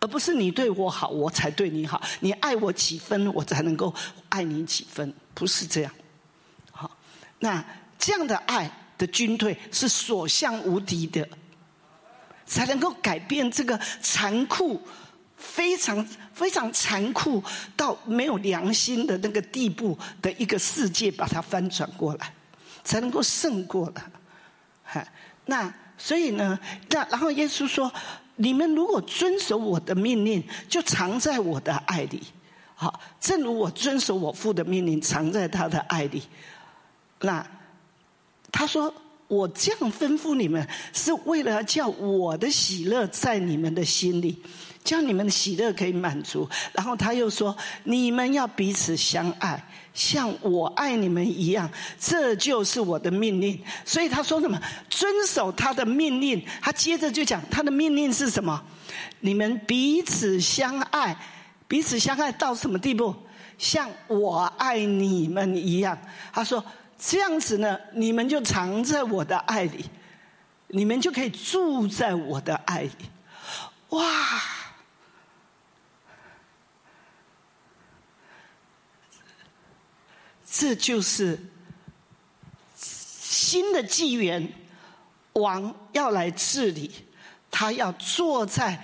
[0.00, 3.94] 而不是你对我好，我才对你好，你爱我几分，我才能够
[4.28, 5.92] 爱你几分，不是这样。
[6.72, 6.90] 好，
[7.38, 7.64] 那
[7.98, 11.26] 这样的爱的军队是所向无敌的。
[12.46, 14.80] 才能够改变这个残酷、
[15.36, 17.42] 非常非常残酷
[17.76, 22.32] 到没有良心的那个地步的一个世界，把它翻转过来，
[22.84, 24.10] 才能够胜过了。
[24.84, 25.04] 哈，
[25.46, 27.92] 那所以呢，那然后耶稣说
[28.36, 32.22] ：“你们如果遵守我的命令，就藏在我的爱里。
[32.76, 36.22] 好，正如我遵守我父的命令，藏在他的爱里。”
[37.20, 37.44] 那
[38.52, 38.94] 他说。
[39.28, 44.40] 我这样吩咐你们，是为了叫我的喜乐在你们的心里，
[44.84, 46.48] 叫你们的喜乐可以满足。
[46.72, 49.60] 然后他又说：“你们要彼此相爱，
[49.92, 51.68] 像我爱你们一样，
[51.98, 54.60] 这就是我的命令。”所以他说什么？
[54.88, 56.40] 遵守他的命令。
[56.60, 58.62] 他接着就讲他的命令是什么？
[59.18, 61.16] 你们彼此相爱，
[61.66, 63.12] 彼此相爱到什么地步？
[63.58, 65.98] 像我爱你们一样。
[66.32, 66.64] 他说。
[66.98, 69.84] 这样子呢，你们就藏在我的爱里，
[70.68, 72.90] 你们就可以住在我的爱里。
[73.90, 74.42] 哇！
[80.48, 81.38] 这就是
[82.74, 84.50] 新的纪元，
[85.34, 86.90] 王要来治理，
[87.50, 88.82] 他要坐在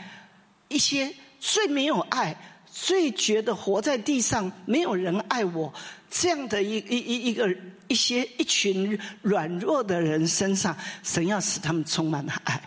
[0.69, 2.37] 一些最没有爱、
[2.71, 5.73] 最觉得活在地上没有人爱我
[6.15, 7.57] 这样的一一一一个
[7.89, 12.63] 一些一群软弱的人身上，神要使他们充满了爱。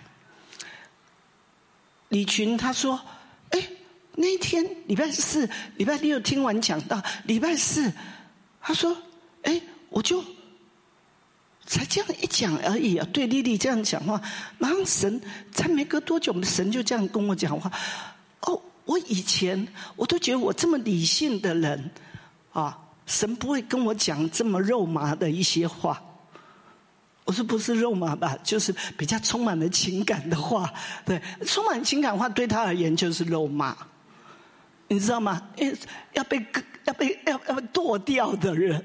[2.10, 3.00] 李群他说
[3.52, 3.70] ：“哎，
[4.16, 7.94] 那一天礼拜四、礼拜六听完讲到礼拜四，
[8.60, 8.98] 他说
[9.44, 10.24] ：‘哎，我就
[11.68, 14.20] 才这样一讲而已啊。’对丽丽这样讲话，
[14.58, 15.22] 然后神
[15.52, 17.72] 才没隔多久，我们的神就这样跟我讲话。
[18.42, 21.92] 哦，我以前我都觉得我这么理性的人
[22.54, 26.02] 啊，神不会跟我讲这么肉麻的一些话。”
[27.26, 30.72] 我说不是肉麻吧，就是比较充满了情感的话，
[31.04, 33.76] 对，充满情感话对他而言就是肉麻，
[34.88, 35.42] 你知道吗？
[35.58, 35.76] 因为
[36.14, 38.80] 要被割要被要要被剁掉的人，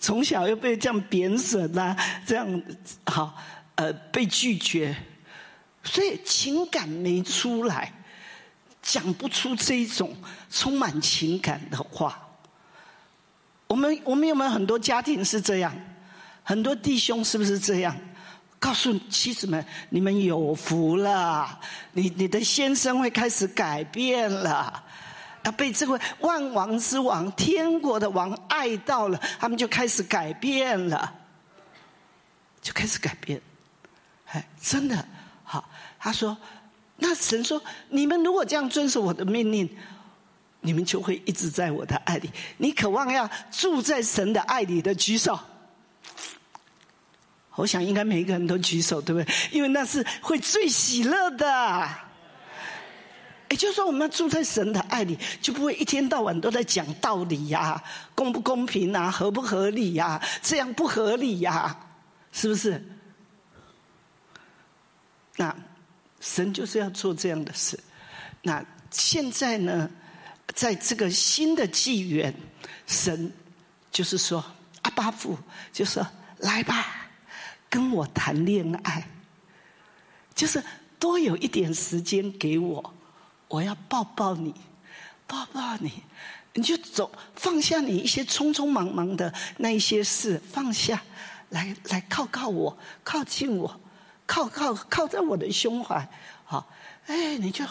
[0.00, 1.94] 从小又被这样贬损啊，
[2.24, 2.62] 这样
[3.04, 3.36] 好
[3.74, 4.96] 呃被拒绝，
[5.84, 7.92] 所以情感没出来，
[8.80, 10.16] 讲不出这种
[10.48, 12.21] 充满情感的话。
[13.72, 15.74] 我们我们有没有很多家庭是这样？
[16.42, 17.96] 很多弟兄是不是这样？
[18.58, 21.58] 告诉妻子们，你们有福了，
[21.92, 24.84] 你你的先生会开始改变了，
[25.44, 31.10] 要被这位万王之王、天国的王爱到了，他们就开始改变了，
[32.60, 33.40] 就开始改变。
[34.26, 35.02] 哎，真的
[35.44, 35.66] 好。
[35.98, 36.36] 他说
[36.98, 39.66] ：“那神说，你们如果这样遵守我的命令，
[40.62, 42.30] 你们就会一直在我的爱里。
[42.56, 45.38] 你渴望要住在神的爱里的，举手。”
[47.54, 49.34] 我想应该每一个人都举手，对不对？
[49.50, 51.86] 因为那是会最喜乐的。
[53.50, 57.84] 也就是说，我们要住在神的爱里，就不会一天到晚都在讲道理呀，
[58.14, 61.78] 公不公平啊，合不合理呀，这样不合理呀，
[62.32, 62.82] 是不是？
[65.36, 65.54] 那
[66.20, 67.78] 神就是要做这样的事。
[68.40, 69.90] 那现在呢，
[70.54, 72.34] 在这个新的纪元，
[72.86, 73.32] 神
[73.90, 74.44] 就是说，
[74.82, 75.38] 阿巴父
[75.72, 76.06] 就说
[76.38, 76.98] ：“来吧。”
[77.70, 79.08] 跟我谈恋爱，
[80.34, 80.62] 就是
[80.98, 82.94] 多有一点时间给我，
[83.48, 84.54] 我要抱抱你，
[85.26, 86.02] 抱抱你，
[86.52, 91.02] 你就走，放下你一些匆匆忙忙的那一些事，放下
[91.48, 93.80] 来，来靠靠我，靠近我，
[94.26, 96.06] 靠靠靠在我的胸怀，
[96.44, 96.68] 好，
[97.06, 97.64] 哎，你就，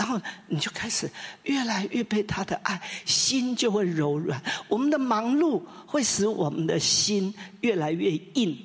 [0.00, 1.10] 然后你就开始
[1.42, 4.42] 越来越被他的爱，心就会柔软。
[4.66, 8.58] 我们的忙碌会使我们的心越来越硬，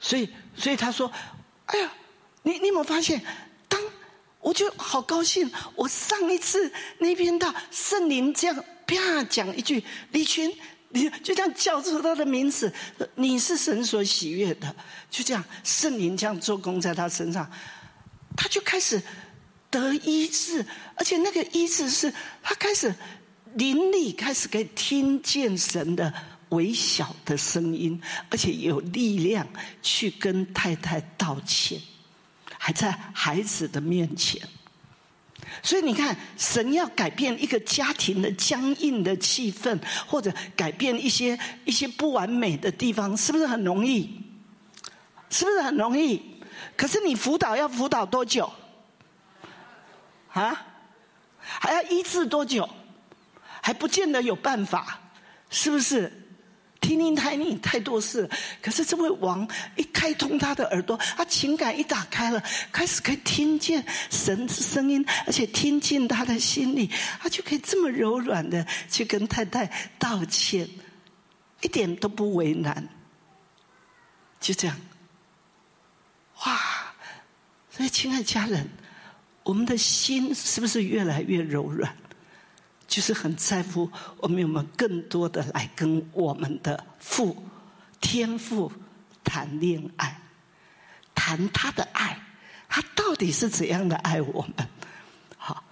[0.00, 0.26] 所以，
[0.56, 1.12] 所以他说
[1.66, 1.92] ：“哎呀，
[2.42, 3.22] 你你有没有发现？
[3.68, 3.78] 当
[4.40, 10.50] 我就好高兴，我上一次那边到圣灵这样啪讲一句，李群，
[10.88, 12.72] 你就这样叫出他的名字，
[13.16, 14.74] 你是神所喜悦的，
[15.10, 17.46] 就这样圣灵这样做工在他身上，
[18.34, 18.98] 他就开始。”
[19.72, 20.64] 得医治，
[20.94, 22.12] 而且那个医治是
[22.42, 22.94] 他开始
[23.54, 26.12] 灵里开始可以听见神的
[26.50, 28.00] 微小的声音，
[28.30, 29.48] 而且有力量
[29.82, 31.80] 去跟太太道歉，
[32.58, 34.40] 还在孩子的面前。
[35.62, 44.20] 所以你看，神要改变一个家庭的僵硬的气氛，或者改变一些一些不完美的地方，是不是很容易？
[45.30, 46.20] 是不是很容易？
[46.76, 48.50] 可是你辅导要辅导多久？
[50.32, 50.66] 啊，
[51.38, 52.68] 还要医治多久？
[53.62, 54.98] 还不见得有办法，
[55.50, 56.12] 是不是？
[56.80, 58.28] 听听太腻太多事，
[58.60, 69.64] 可是这位王一开通他的耳朵，他情感一打开了，开始可以听见神的声音，而且听进他的心里，他就可以这么柔软的去跟太太
[69.96, 70.68] 道歉，
[71.60, 72.88] 一点都不为难，
[74.40, 74.76] 就这样。
[76.46, 76.58] 哇！
[77.70, 78.68] 所以，亲爱家人。
[79.42, 81.92] 我们的心是不是越来越柔软？
[82.86, 87.42] 就是很在乎我们有没有更多的来跟我们的父
[88.02, 88.70] 天父
[89.24, 90.20] 谈恋爱，
[91.14, 92.20] 谈他的爱，
[92.68, 94.68] 他到底是怎样的爱我们？
[95.38, 95.64] 好，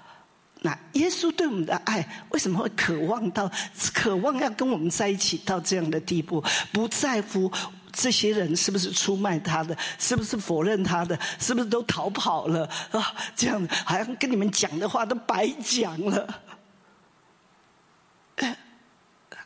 [0.60, 3.50] 那耶稣对我们的爱为什么会渴望到
[3.92, 6.42] 渴望要跟我们在一起到这样的地步？
[6.72, 7.52] 不在乎。
[7.92, 9.76] 这些人是不是出卖他的？
[9.98, 11.18] 是不是否认他的？
[11.38, 13.14] 是不是都逃跑了啊？
[13.34, 16.42] 这样好像跟你们讲的话都白讲了。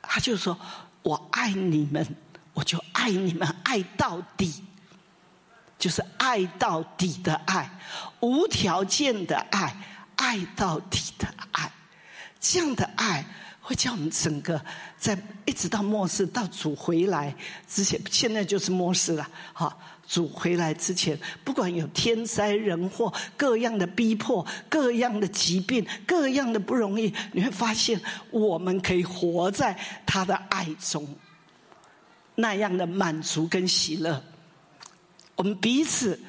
[0.02, 0.56] 他就说
[1.02, 2.06] ：“我爱你们，
[2.52, 4.62] 我就爱你们，爱到底，
[5.76, 7.68] 就是爱到底的爱，
[8.20, 9.74] 无条件的爱，
[10.14, 11.72] 爱到底的爱，
[12.38, 13.24] 这样的爱
[13.66, 14.62] 会叫我们整个
[14.98, 17.34] 在一直到末世到主回来
[17.66, 19.26] 之前，现在就是末世了。
[19.54, 27.98] 好，主回来之前，不管有天灾人祸、各样的逼迫、各样的疾病、各样的不容易，你会发现
[28.30, 31.08] 我们可以活在他的爱中，
[32.34, 34.22] 那样的满足跟喜乐。
[35.36, 36.20] 我们彼此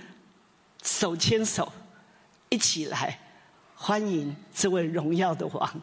[0.83, 1.69] 手牵手，
[2.47, 3.19] 一起来
[3.75, 5.81] 欢迎这位荣耀的王。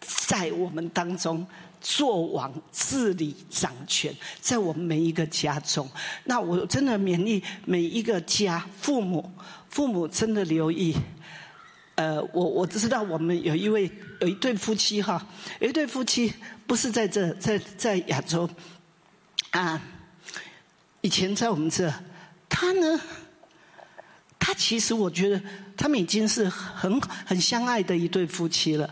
[0.00, 1.46] 在我们当中
[1.80, 5.88] 做王、治理、掌权，在我们每一个家中，
[6.24, 9.30] 那我真的勉励每一个家父母，
[9.68, 10.96] 父母真的留意。
[11.96, 13.90] 呃，我我知道我们有一位
[14.20, 15.26] 有一对夫妻哈，
[15.58, 16.32] 有一对夫妻
[16.66, 18.48] 不是在这，在在亚洲
[19.50, 19.80] 啊，
[21.02, 21.92] 以前在我们这，
[22.48, 22.98] 他呢，
[24.38, 25.38] 他其实我觉得
[25.76, 28.88] 他们已经是很很相爱的一对夫妻了。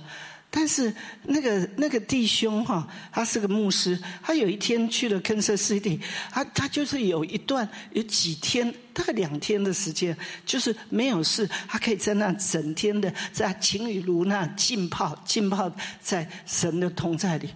[0.51, 0.93] 但是
[1.25, 15.71] 那个那个弟兄哈，他是个牧师，他有一天去了 Kansas City，他他就是有一段有几天，大概两天的时间，就是没有事，他可以在那整天的在晴雨炉那浸泡浸泡
[16.01, 17.51] 在神的同在里。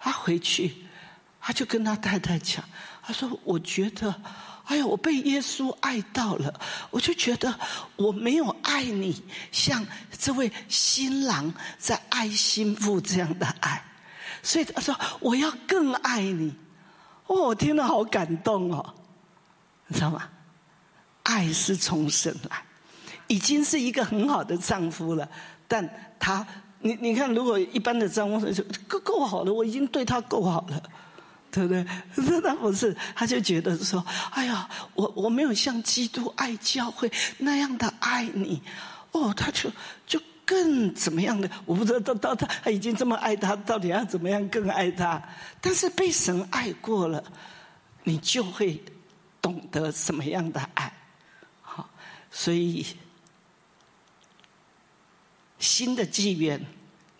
[0.00, 0.74] 他回去，
[1.40, 2.64] 他就跟他太太讲，
[3.02, 4.14] 他说：“我觉得。”
[4.68, 6.60] 哎呀，我被耶稣爱到了，
[6.90, 7.58] 我就觉得
[7.96, 9.84] 我没有爱你像
[10.18, 13.82] 这位新郎在爱心妇这样的爱，
[14.42, 16.54] 所以他说我要更爱你。
[17.26, 18.94] 哦，我听了好感动哦，
[19.86, 20.28] 你知道吗？
[21.22, 22.62] 爱是从神来，
[23.26, 25.26] 已经是一个很好的丈夫了。
[25.66, 26.46] 但他，
[26.80, 30.82] 你你看，如果一般的丈夫就够够好了，我已经对他够好了。
[31.66, 31.82] 对
[32.14, 32.40] 不对？
[32.40, 38.62] 那不是，他就觉得说：“哎呀，我我没有像基督爱教会那样的爱你。”
[39.10, 39.68] 哦，他就
[40.06, 41.50] 就更怎么样的？
[41.64, 45.20] 我不知道到到他他已经这么爱他，到底要怎么样更爱他？
[45.60, 47.24] 但是被神爱过了，
[48.04, 48.80] 你就会
[49.42, 50.92] 懂得什么样的爱。
[51.62, 51.88] 好，
[52.30, 52.86] 所以
[55.58, 56.64] 新的纪元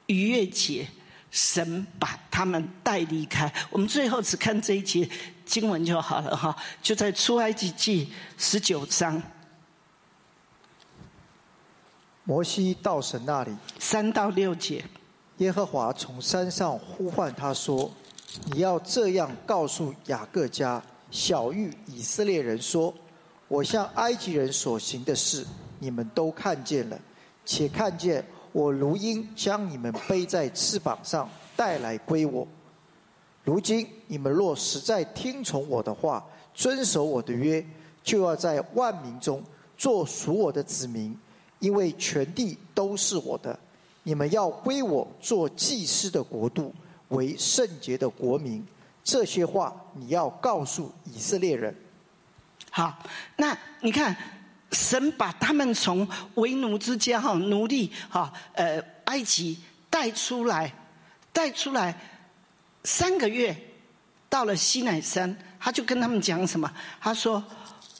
[0.07, 0.87] 逾越节。
[1.31, 5.09] 神把他们带离开，我们最后只看这一节
[5.45, 9.23] 经文就好了哈，就在出埃及记十九章。
[12.25, 14.85] 摩西到神那里，三到六节，
[15.39, 17.91] 耶和华从山上呼唤他说
[18.53, 22.95] ：“你要这样告诉雅各家、小玉以色列人说：
[23.49, 25.47] 我向埃及人所行的事，
[25.79, 26.99] 你们都看见了，
[27.45, 28.25] 且看见。”
[28.59, 32.45] 我如鹰将你们背在翅膀上带来归我。
[33.45, 37.65] 如今你们若实在听从我的话，遵守我的约，
[38.03, 39.41] 就要在万民中
[39.77, 41.17] 做属我的子民，
[41.61, 43.57] 因为全地都是我的。
[44.03, 46.75] 你们要归我做祭司的国度，
[47.11, 48.67] 为圣洁的国民。
[49.05, 51.73] 这些话你要告诉以色列人。
[52.73, 52.99] 好，
[53.37, 54.17] 那你看。
[54.73, 59.59] 神把他们从为奴之家哈奴隶哈呃埃及
[59.89, 60.73] 带出来，
[61.33, 61.99] 带出来
[62.85, 63.57] 三个月，
[64.29, 66.71] 到了西乃山，他就跟他们讲什么？
[67.01, 67.43] 他说：“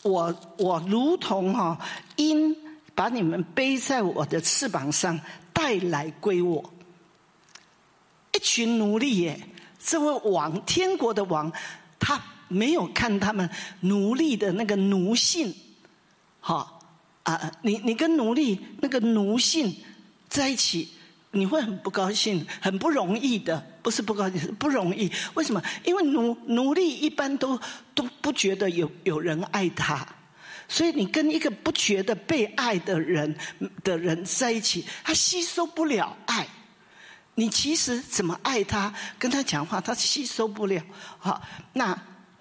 [0.03, 1.79] 我我如同哈
[2.17, 2.55] 鹰，
[2.95, 5.19] 把你们背在我的翅膀上
[5.53, 6.73] 带来归我。”
[8.35, 9.41] 一群奴隶耶，
[9.83, 11.51] 这位王天国的王，
[11.99, 13.49] 他没有看他们
[13.81, 15.55] 奴隶的那个奴性。
[16.49, 16.81] 好
[17.25, 19.77] 啊，你你跟奴隶那个奴性
[20.31, 20.89] 在一起，
[21.31, 25.13] 你会很不高兴，很不容易的，不是不高兴，是不容易。
[25.35, 25.63] 为什么？
[25.85, 27.61] 因为奴奴隶一般都
[27.95, 30.09] 都不觉得有有人爱他，
[30.69, 33.37] 所以你跟一个不觉得被爱的人
[33.85, 36.49] 的人在一起，他吸收不了爱。
[37.35, 40.83] 你其实怎么爱他，跟他讲话，他吸收不了。
[41.19, 41.43] 好，
[41.75, 41.95] 那。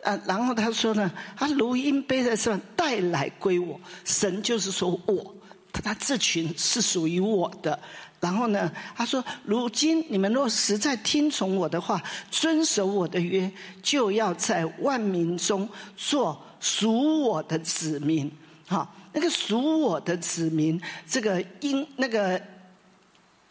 [0.04, 5.36] 啊，然后他说呢，他如因背在上带来归我，神就是说我，
[5.74, 7.78] 他他这群是属于我的。
[8.20, 13.52] 然后呢，他说，如今你们若实在听从我的话，遵守我的约，
[13.84, 18.32] 就要在万民中做属我的子民。
[18.68, 22.42] 好，那个属我的子民，这个鹰那个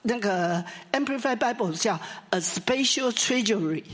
[0.02, 3.84] 那个 Amplified Bible 叫 a special treasury。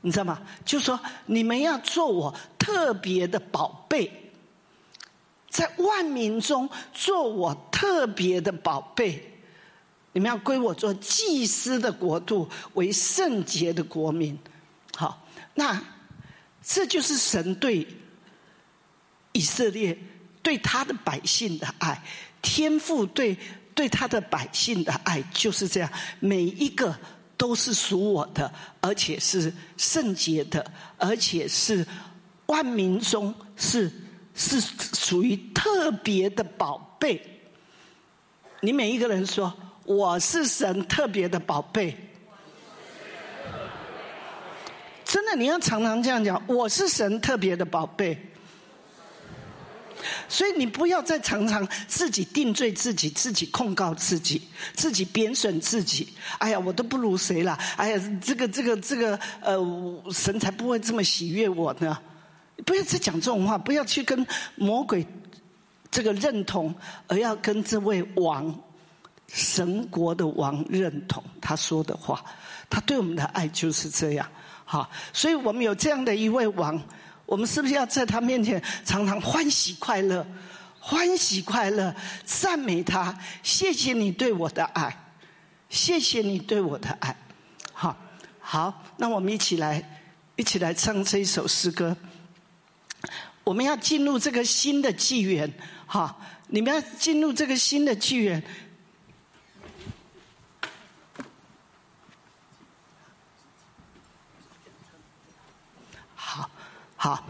[0.00, 0.40] 你知道吗？
[0.64, 4.30] 就说你们要做我特别的宝贝，
[5.50, 9.40] 在万民中做我特别的宝贝。
[10.12, 14.38] 你们要归我做祭司的国度，为圣洁的国民。
[14.94, 15.82] 好，那
[16.62, 17.86] 这就是神对
[19.32, 19.98] 以色列、
[20.42, 22.00] 对他的百姓的爱，
[22.40, 23.36] 天父对
[23.74, 25.90] 对他的百姓的爱就是这样。
[26.20, 26.96] 每一个。
[27.38, 31.86] 都是属我的，而且是圣洁的，而且是
[32.46, 33.90] 万民中是
[34.34, 37.22] 是属于特别的宝贝。
[38.60, 41.96] 你每一个人说，我是神特别的宝贝。
[45.04, 48.27] 真的，你要常常这样讲，我是神特别的宝贝。
[50.28, 54.40] 所以你不要再常常自己定罪自己，自己控告自己，
[54.74, 56.08] 自己贬损自己。
[56.38, 57.58] 哎呀，我都不如谁了？
[57.76, 61.98] 哎呀，这个这个这个，呃，神才不会这么喜悦我呢。
[62.64, 65.06] 不要再讲这种话，不要去跟魔鬼
[65.90, 66.74] 这个认同，
[67.06, 68.56] 而要跟这位王
[69.26, 72.24] 神国的王认同他说的话。
[72.70, 74.28] 他对我们的爱就是这样。
[74.64, 76.80] 好，所以我们有这样的一位王。
[77.28, 80.26] 我们是不是要在他面前常常欢喜快乐、
[80.80, 83.14] 欢喜快乐，赞美他？
[83.42, 84.96] 谢谢你对我的爱，
[85.68, 87.14] 谢谢你对我的爱。
[87.74, 87.94] 好，
[88.40, 90.00] 好，那我们一起来，
[90.36, 91.94] 一起来唱这一首诗歌。
[93.44, 95.52] 我们要进入这个新的纪元，
[95.86, 96.16] 哈！
[96.46, 98.42] 你们要进入这个新的纪元。
[107.00, 107.24] 好，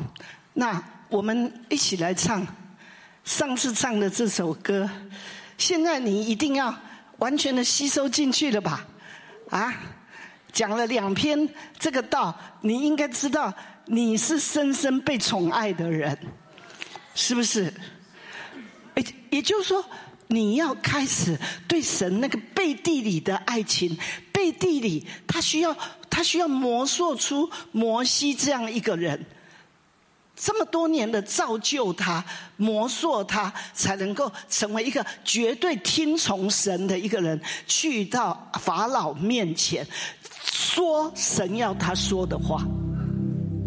[0.54, 2.44] 那我们一起来唱
[3.22, 4.88] 上次唱的这首歌。
[5.58, 6.74] 现在你一定要
[7.18, 8.86] 完全的吸收进去了吧？
[9.50, 9.74] 啊，
[10.52, 11.46] 讲了两篇
[11.78, 13.52] 这个道，你应该知道
[13.84, 16.18] 你是深深被宠爱的人，
[17.14, 17.70] 是不是？
[18.94, 19.84] 也也就是说，
[20.28, 21.38] 你要开始
[21.68, 23.94] 对神那个背地里的爱情，
[24.32, 25.76] 背地里他需要
[26.08, 29.22] 他需要磨塑出摩西这样一个人。
[30.40, 32.24] 这么多年的造就他、
[32.56, 39.84] 磨塑他，才能够成为一个绝对听从神的一个人，去到法老面前
[40.44, 42.62] 说神要他说的话，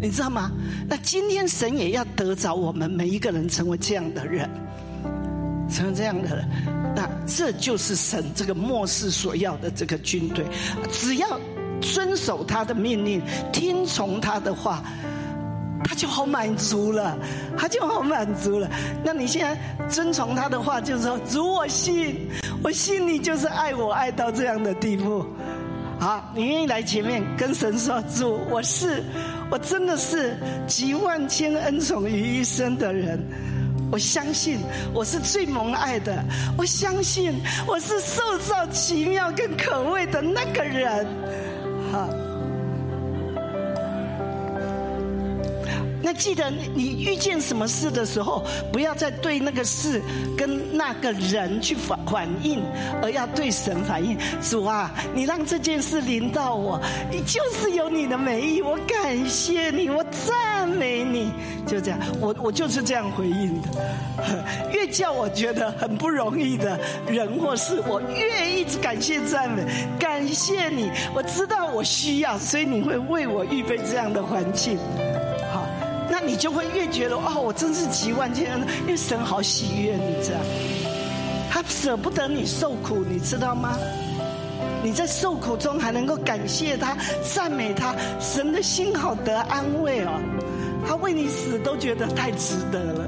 [0.00, 0.50] 你知道吗？
[0.88, 4.48] 那今天神也要得着我们每一个人成为这样的人，
[5.70, 6.48] 成为这样的人。
[6.96, 10.46] 那这就是神这个末世所要的这个军队，
[10.90, 11.38] 只要
[11.82, 13.20] 遵守他的命令，
[13.52, 14.82] 听从他的话。
[15.84, 17.16] 他就好满足了，
[17.56, 18.68] 他就好满足了。
[19.04, 22.28] 那你现在遵从他的话，就是说，主我信，
[22.62, 25.26] 我信你就是爱我爱到这样的地步。
[25.98, 29.02] 好，你愿意来前面跟神说，主我是，
[29.50, 33.18] 我真的是集万千恩宠于一身的人。
[33.90, 34.58] 我相信
[34.94, 36.24] 我是最蒙爱的，
[36.56, 37.34] 我相信
[37.66, 41.06] 我是受造奇妙跟可畏的那个人。
[41.92, 42.08] 好。
[46.02, 50.02] 那记得你遇见什么事的时候，不要再对那个事
[50.36, 52.62] 跟那个人去反反应，
[53.00, 54.16] 而要对神反应。
[54.42, 56.80] 主啊，你让这件事临到我，
[57.10, 61.30] 你就是有你的美意，我感谢你，我赞美你。
[61.64, 63.68] 就这样，我我就是这样回应的。
[64.72, 69.64] 越叫我觉得很不容易的人或事，我越一直感谢赞美，
[69.98, 70.90] 感谢你。
[71.14, 74.76] 我知道我需要，所以你会为我预备这样的环境。
[76.26, 80.42] 你就会越觉得哦，我真是集万千，因为神好喜悦你这样，
[81.50, 83.76] 他舍不得你受苦，你知道吗？
[84.84, 90.10] 你在受苦中还能够感谢他、赞美他，神的心好得安慰哦。
[90.86, 93.06] 他为你死都觉得太值得了。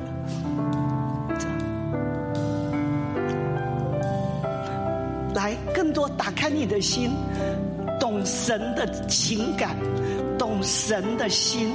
[5.34, 7.10] 来，更多打开你的心，
[7.98, 9.76] 懂神的情感，
[10.38, 11.74] 懂神的心。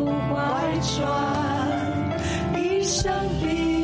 [0.00, 1.04] 怀揣，
[2.56, 3.81] 一生必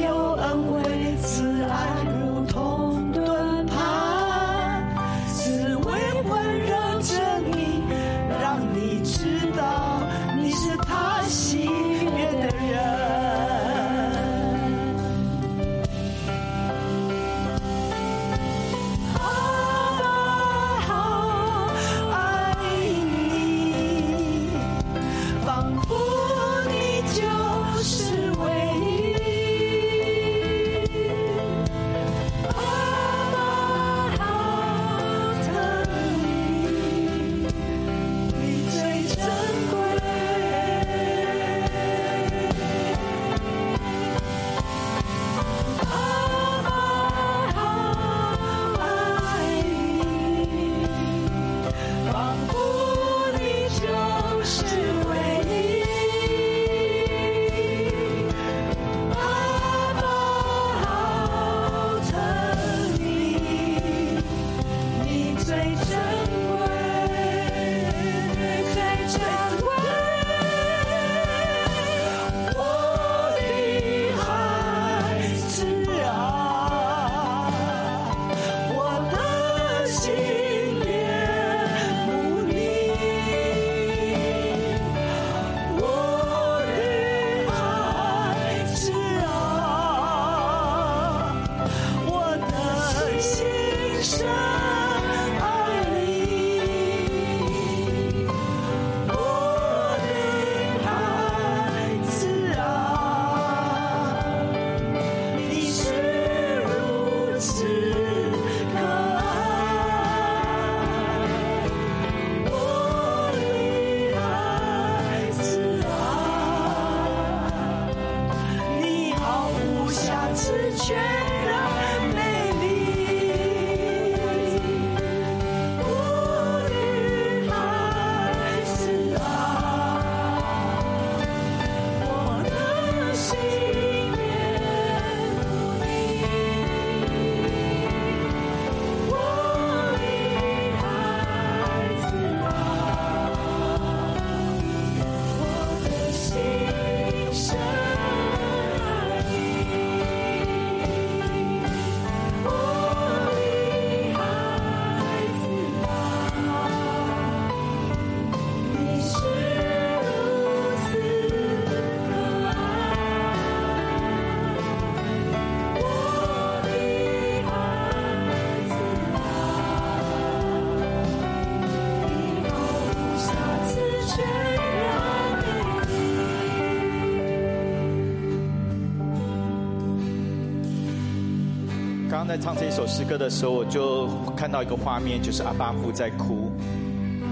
[182.29, 184.07] 在唱这首诗歌的时候，我就
[184.37, 186.53] 看到一个画面，就是阿巴父在哭，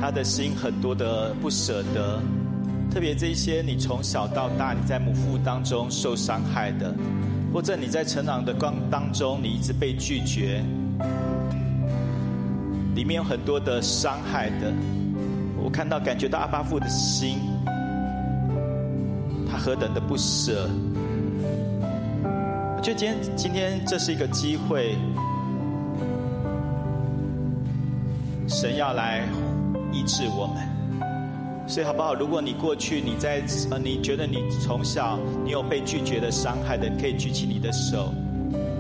[0.01, 2.19] 他的心很多的不舍得，
[2.91, 6.95] 特别这些你从小到大你在母腹当中受伤害的，
[7.53, 10.65] 或者你在成长的光当中你一直被拒绝，
[12.95, 14.73] 里面有很多的伤害的，
[15.63, 17.37] 我看到感觉到阿巴父的心，
[19.47, 20.67] 他何等的不舍。
[22.87, 24.95] 就今天今天这是一个机会，
[28.47, 29.25] 神要来
[29.91, 30.65] 医治我们。
[31.67, 32.15] 所以好不好？
[32.15, 33.43] 如果你过去你在
[33.73, 38.15] 呃，你觉得你从小你有被拒绝的伤害的，你可以举起你的手；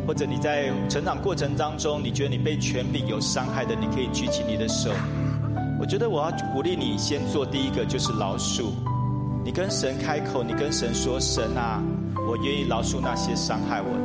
[0.06, 4.92] 或者你在成长过程当中，你觉得你被权柄有伤害的，你可以举起你的手。
[5.80, 8.66] 我觉得我要鼓励你先做第一个，就是饶恕。
[9.44, 11.82] 你跟神开口，你跟神说：“神啊，
[12.28, 13.95] 我愿意饶恕那些伤害我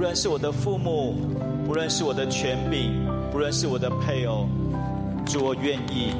[0.00, 1.14] 的，不论是我的父母，
[1.66, 2.90] 不论是我的权柄，
[3.30, 4.48] 不论是我的配偶，
[5.26, 6.14] 主，我愿意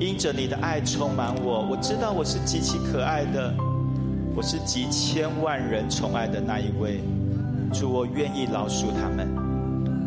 [0.00, 1.64] 因着你的爱充满我。
[1.70, 3.54] 我知道我是极其可爱的，
[4.34, 7.00] 我是几千万人宠爱的那一位。
[7.72, 9.28] 主，我愿意饶恕他们，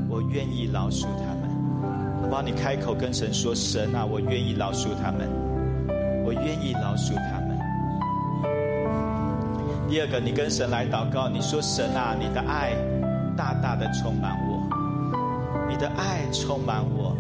[0.10, 1.50] 我愿意饶恕他们。
[2.22, 2.46] 我帮？
[2.46, 5.30] 你开口跟神说：神啊，我愿意饶恕他们。”
[6.28, 7.31] 我愿意饶恕他。
[9.92, 12.72] 第二个，你跟神来祷告，你说：“神啊，你的爱
[13.36, 14.64] 大大的充满我，
[15.70, 17.14] 你的爱充满我。”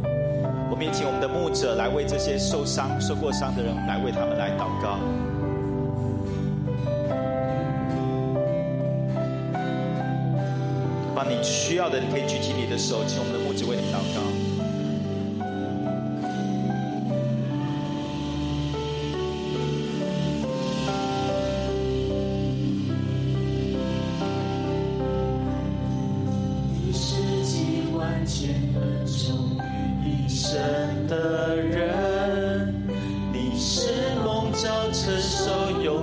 [0.71, 4.99] 我们也请我们的牧者来为这些受伤、受过伤的人，来为他们来祷告。
[11.13, 14.40] 把你需要的，你可以举起你的手，请我们的牧者为你祷告。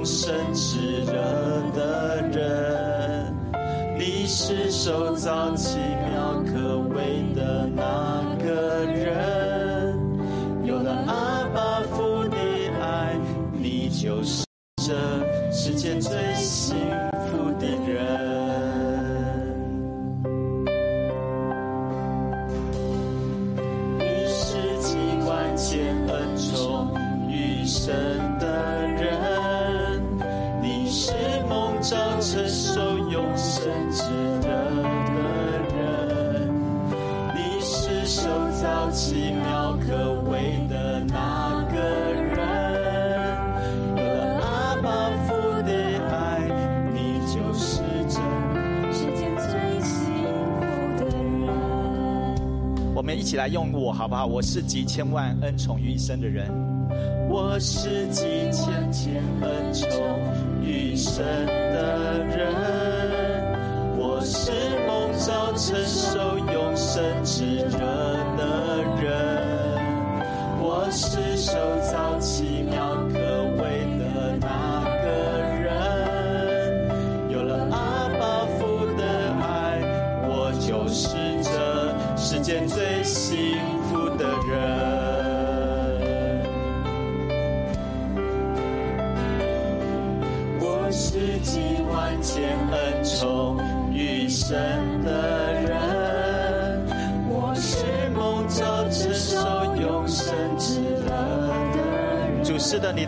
[0.09, 1.13] 受永生之热
[1.75, 3.35] 的人，
[3.99, 5.55] 你是收藏
[53.49, 54.27] 用我好不好？
[54.27, 56.51] 我是集千万恩宠于一身的人，
[57.29, 58.23] 我是集
[58.53, 59.89] 千千恩宠
[60.63, 62.55] 于一身的人，
[63.97, 64.53] 我是
[64.87, 67.79] 蒙召承受永生炽热
[68.37, 69.11] 的人，
[70.61, 71.53] 我是受
[71.91, 72.19] 造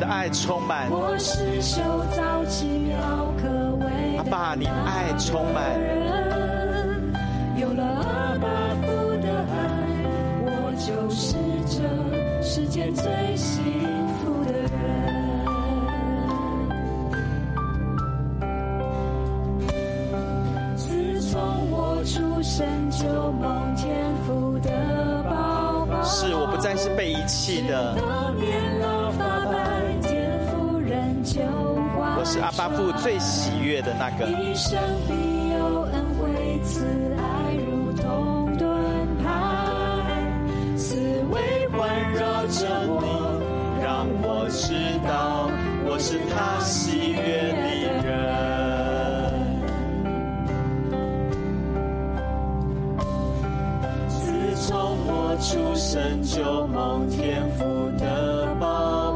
[0.00, 0.90] 的爱充满。
[0.90, 1.82] 我是修
[2.16, 2.96] 造奇妙
[3.36, 3.46] 可
[3.84, 5.78] 畏阿爸爸，你爱充满。
[7.56, 8.48] 有了阿爸
[8.80, 8.86] 父
[9.20, 9.60] 的爱，
[10.46, 11.36] 我就是
[11.68, 11.78] 这
[12.42, 13.04] 世间最
[13.36, 13.62] 幸
[14.16, 14.70] 福的人。
[20.76, 21.38] 自从
[21.70, 23.86] 我出生就蒙天
[24.26, 27.94] 父的宝宝，是我不再是被遗弃的，
[32.60, 34.26] 怀我是阿巴父最喜悦的那个。
[34.26, 34.78] 一生
[35.08, 35.14] 必
[35.50, 36.84] 有恩惠，慈
[37.16, 39.24] 爱如同盾牌，
[40.76, 40.94] 思
[41.30, 43.00] 维环绕着我，
[43.82, 44.74] 让我知
[45.08, 45.50] 道
[45.86, 47.18] 我是他喜悦
[47.56, 47.62] 的
[48.04, 48.10] 人。
[54.08, 57.64] 自从我出生就蒙天父
[57.98, 59.09] 的宝宝，